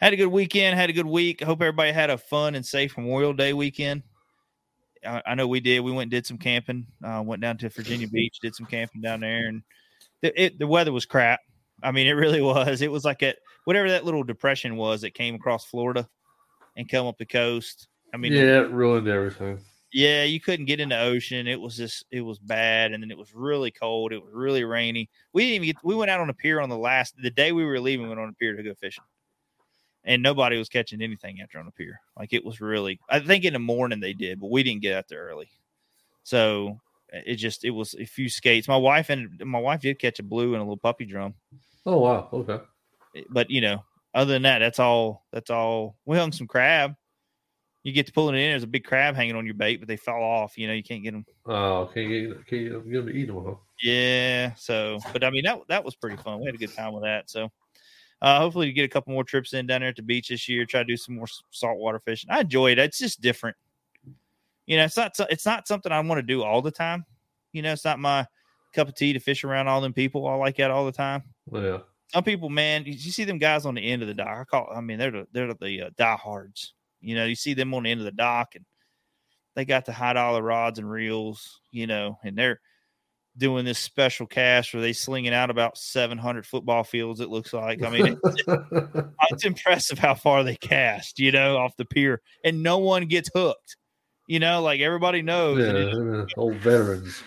[0.00, 1.42] had a good weekend, had a good week.
[1.42, 4.02] I hope everybody had a fun and safe Memorial Day weekend.
[5.06, 5.80] I, I know we did.
[5.80, 6.86] We went and did some camping.
[7.04, 9.62] Uh, went down to Virginia Beach, did some camping down there, and
[10.20, 11.40] the, it, the weather was crap.
[11.82, 12.82] I mean, it really was.
[12.82, 13.34] It was like a
[13.64, 16.08] whatever that little depression was that came across Florida
[16.76, 17.88] and come up the coast.
[18.14, 19.58] I mean, yeah, it ruined everything.
[19.92, 21.46] Yeah, you couldn't get in the ocean.
[21.46, 24.12] It was just it was bad, and then it was really cold.
[24.12, 25.10] It was really rainy.
[25.32, 25.76] We didn't even get.
[25.84, 28.04] We went out on a pier on the last the day we were leaving.
[28.04, 29.04] We went on a pier to go fishing,
[30.04, 32.00] and nobody was catching anything after on the pier.
[32.18, 33.00] Like it was really.
[33.08, 35.50] I think in the morning they did, but we didn't get out there early.
[36.24, 36.80] So
[37.12, 38.68] it just it was a few skates.
[38.68, 41.34] My wife and my wife did catch a blue and a little puppy drum.
[41.84, 42.60] Oh wow, okay.
[43.16, 43.84] Eh, but you know,
[44.14, 45.26] other than that, that's all.
[45.32, 45.96] That's all.
[46.04, 46.94] We hung some crab.
[47.82, 48.50] You get to pulling it in.
[48.50, 50.56] There's a big crab hanging on your bait, but they fall off.
[50.56, 51.26] You know, you can't get them.
[51.46, 53.44] Oh, can't get can't get them to eat them.
[53.44, 53.54] Huh?
[53.82, 54.54] Yeah.
[54.54, 56.40] So, but I mean that that was pretty fun.
[56.40, 57.28] We had a good time with that.
[57.28, 57.50] So,
[58.22, 60.48] uh, hopefully, to get a couple more trips in down there at the beach this
[60.48, 60.64] year.
[60.64, 62.30] Try to do some more saltwater fishing.
[62.30, 62.78] I enjoy it.
[62.78, 63.56] It's just different.
[64.66, 67.04] You know, it's not it's not something I want to do all the time.
[67.52, 68.24] You know, it's not my
[68.72, 70.26] cup of tea to fish around all them people.
[70.28, 71.24] I like that all the time.
[71.52, 71.78] Yeah.
[72.12, 74.38] Some people, man, you see them guys on the end of the dock.
[74.38, 76.74] I call, I mean, they're the, they're the uh, diehards.
[77.00, 78.64] You know, you see them on the end of the dock, and
[79.56, 81.60] they got the high dollar rods and reels.
[81.72, 82.60] You know, and they're
[83.36, 87.20] doing this special cast where they slinging out about 700 football fields.
[87.20, 87.82] It looks like.
[87.82, 88.44] I mean, it's,
[89.30, 91.18] it's impressive how far they cast.
[91.18, 93.76] You know, off the pier, and no one gets hooked.
[94.28, 95.58] You know, like everybody knows.
[95.58, 97.22] Yeah, old veterans.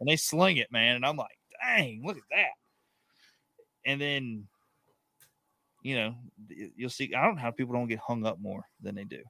[0.00, 0.96] And they sling it, man.
[0.96, 2.50] And I'm like, dang, look at that
[3.88, 4.46] and then
[5.82, 6.14] you know
[6.76, 9.22] you'll see i don't know how people don't get hung up more than they do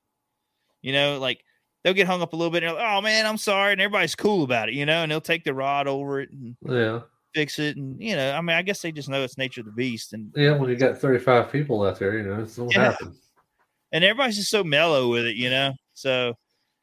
[0.82, 1.42] you know like
[1.88, 4.14] they'll get hung up a little bit and like, oh man i'm sorry and everybody's
[4.14, 7.00] cool about it you know and they'll take the rod over it and yeah
[7.34, 9.66] fix it and you know i mean i guess they just know it's nature of
[9.66, 12.74] the beast and yeah when you got 35 people out there you know it's what
[12.74, 12.90] yeah.
[12.90, 13.16] happens
[13.92, 16.34] and everybody's just so mellow with it you know so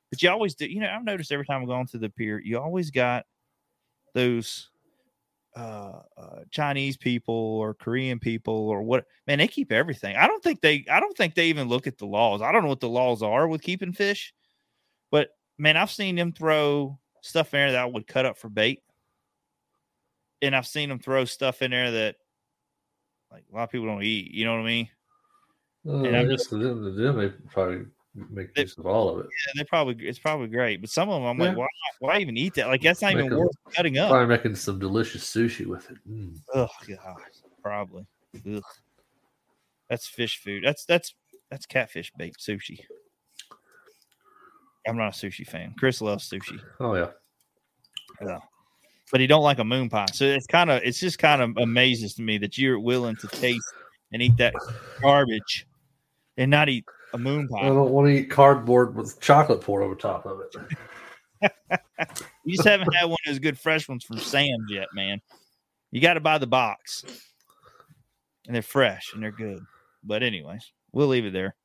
[0.10, 2.42] but you always do you know i've noticed every time i'm going to the pier
[2.44, 3.26] you always got
[4.16, 4.70] those
[5.56, 10.18] uh, uh, Chinese people or Korean people or what man they keep everything.
[10.18, 12.42] I don't think they I don't think they even look at the laws.
[12.42, 14.34] I don't know what the laws are with keeping fish,
[15.58, 18.82] man, I've seen them throw stuff in there that I would cut up for bait,
[20.42, 22.16] and I've seen them throw stuff in there that
[23.32, 24.32] like a lot of people don't eat.
[24.32, 24.90] You know what I mean?
[25.88, 27.86] Uh, and I'm just them, them they probably
[28.16, 29.26] make they, use of all of it.
[29.26, 31.50] Yeah, they probably it's probably great, but some of them I'm yeah.
[31.50, 31.68] like, why,
[32.00, 32.68] why even eat that?
[32.68, 34.10] Like that's not make even worth cutting up.
[34.10, 35.98] Probably making some delicious sushi with it.
[36.10, 36.40] Mm.
[36.54, 37.18] Oh god,
[37.62, 38.06] probably.
[38.52, 38.64] Ugh.
[39.90, 40.64] That's fish food.
[40.66, 41.14] That's that's
[41.52, 42.80] that's catfish bait sushi.
[44.88, 45.74] I'm not a sushi fan.
[45.78, 46.60] Chris loves sushi.
[46.80, 47.10] Oh yeah.
[48.22, 48.40] Yeah.
[49.12, 50.08] But he don't like a moon pie.
[50.14, 53.28] So it's kind of it's just kind of amazes to me that you're willing to
[53.28, 53.66] taste
[54.12, 54.54] and eat that
[55.02, 55.68] garbage
[56.38, 57.62] and not eat a moon pie.
[57.62, 60.56] I don't want to eat cardboard with chocolate poured over top of it.
[62.46, 65.22] you just haven't had one of those good fresh ones from Sam's yet, man.
[65.92, 67.04] You got to buy the box,
[68.48, 69.60] and they're fresh and they're good.
[70.04, 71.56] But anyways, we'll leave it there.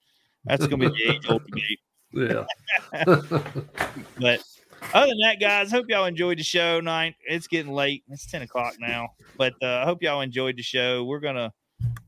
[0.45, 1.81] That's gonna be the age old debate.
[2.13, 2.45] Yeah.
[4.21, 4.43] But
[4.95, 6.81] other than that, guys, hope y'all enjoyed the show.
[6.81, 8.05] Nine, it's getting late.
[8.09, 11.05] It's ten o'clock now, but uh, I hope y'all enjoyed the show.
[11.05, 11.53] We're gonna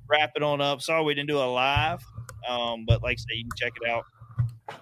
[0.09, 0.83] wrap it on up.
[0.83, 2.05] Sorry we didn't do a live,
[2.49, 4.05] um, but like I say, you can check it out.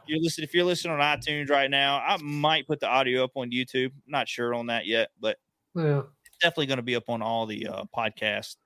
[0.07, 1.99] You're listening if you're listening on iTunes right now.
[1.99, 3.93] I might put the audio up on YouTube.
[4.07, 5.37] Not sure on that yet, but
[5.75, 6.03] yeah.
[6.27, 8.57] it's definitely going to be up on all the uh, podcast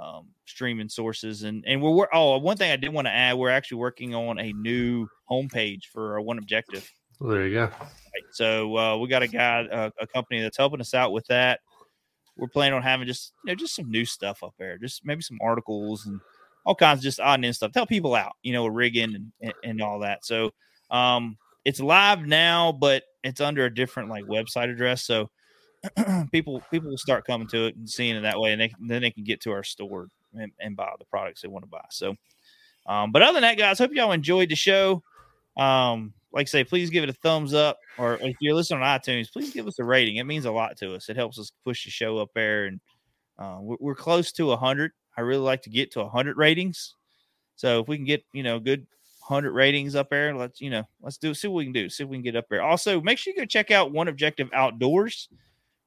[0.00, 1.42] um, streaming sources.
[1.42, 4.14] And and we're, we're oh one thing I did want to add, we're actually working
[4.14, 6.90] on a new homepage for our One Objective.
[7.20, 7.64] Well, there you go.
[7.64, 8.24] Right.
[8.32, 11.60] So uh, we got a guy, uh, a company that's helping us out with that.
[12.36, 15.22] We're planning on having just you know just some new stuff up there, just maybe
[15.22, 16.20] some articles and
[16.64, 17.72] all kinds of just odd and end stuff.
[17.74, 20.24] Help people out, you know, rigging and, and, and all that.
[20.24, 20.50] So
[20.90, 25.04] um, it's live now, but it's under a different like website address.
[25.04, 25.30] So
[26.32, 29.02] people people will start coming to it and seeing it that way, and they, then
[29.02, 31.84] they can get to our store and, and buy the products they want to buy.
[31.90, 32.16] So,
[32.86, 35.02] um, but other than that, guys, hope y'all enjoyed the show.
[35.56, 38.98] Um, like I say, please give it a thumbs up, or if you're listening on
[38.98, 40.16] iTunes, please give us a rating.
[40.16, 41.08] It means a lot to us.
[41.08, 42.80] It helps us push the show up there, and
[43.38, 44.92] uh, we're, we're close to hundred.
[45.16, 46.94] I really like to get to hundred ratings.
[47.56, 48.86] So if we can get you know good
[49.20, 51.88] hundred ratings up there, let's you know let's do see what we can do.
[51.88, 52.62] See if we can get up there.
[52.62, 55.28] Also, make sure you go check out One Objective Outdoors.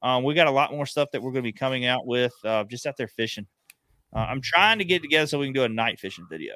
[0.06, 2.32] Um, we got a lot more stuff that we're going to be coming out with
[2.44, 3.44] uh, just out there fishing.
[4.14, 6.54] Uh, I'm trying to get together so we can do a night fishing video,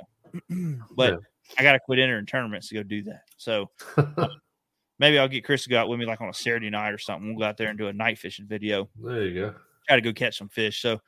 [0.94, 1.16] but Yeah.
[1.58, 3.22] I got to quit entering tournaments to go do that.
[3.38, 4.28] So uh,
[5.00, 6.98] maybe I'll get Chris to go out with me like on a Saturday night or
[6.98, 7.28] something.
[7.28, 8.88] We'll go out there and do a night fishing video.
[9.02, 9.54] There you go.
[9.88, 10.80] Try to go catch some fish.
[10.80, 11.00] So,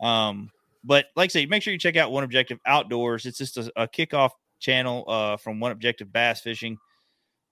[0.00, 0.50] um,
[0.82, 3.24] but like I say, make sure you check out One Objective Outdoors.
[3.24, 6.76] It's just a, a kickoff channel uh, from One Objective Bass Fishing.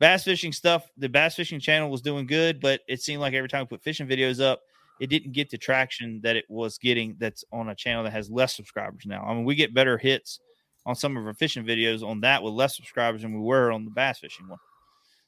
[0.02, 3.48] Bass fishing stuff, the bass fishing channel was doing good, but it seemed like every
[3.48, 4.60] time we put fishing videos up,
[4.98, 8.28] it didn't get the traction that it was getting that's on a channel that has
[8.28, 9.22] less subscribers now.
[9.22, 10.40] I mean, we get better hits
[10.86, 13.84] on some of our fishing videos on that with less subscribers than we were on
[13.84, 14.58] the bass fishing one.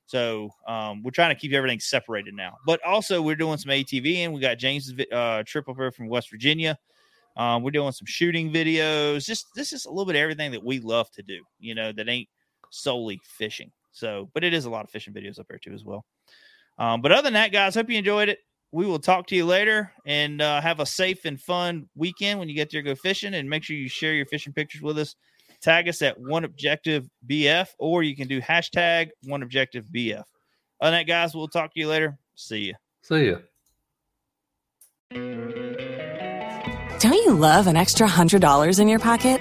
[0.07, 2.57] So um, we're trying to keep everything separated now.
[2.67, 6.09] But also, we're doing some ATV, and we got James's uh, trip up here from
[6.09, 6.77] West Virginia.
[7.37, 9.25] Um, we're doing some shooting videos.
[9.25, 11.45] Just this is a little bit of everything that we love to do.
[11.61, 12.29] You know, that ain't
[12.71, 13.71] solely fishing.
[13.95, 16.05] So, but it is a lot of fishing videos up there too as well.
[16.79, 18.39] Um, but other than that, guys, hope you enjoyed it.
[18.73, 22.49] We will talk to you later and uh, have a safe and fun weekend when
[22.49, 23.35] you get there go fishing.
[23.35, 25.15] And make sure you share your fishing pictures with us.
[25.63, 30.19] Tag us at One Objective BF, or you can do hashtag One Objective BF.
[30.19, 30.27] Other
[30.81, 32.19] than that, guys, we'll talk to you later.
[32.35, 32.75] See you.
[33.03, 33.37] See ya.
[36.99, 39.41] Don't you love an extra $100 in your pocket?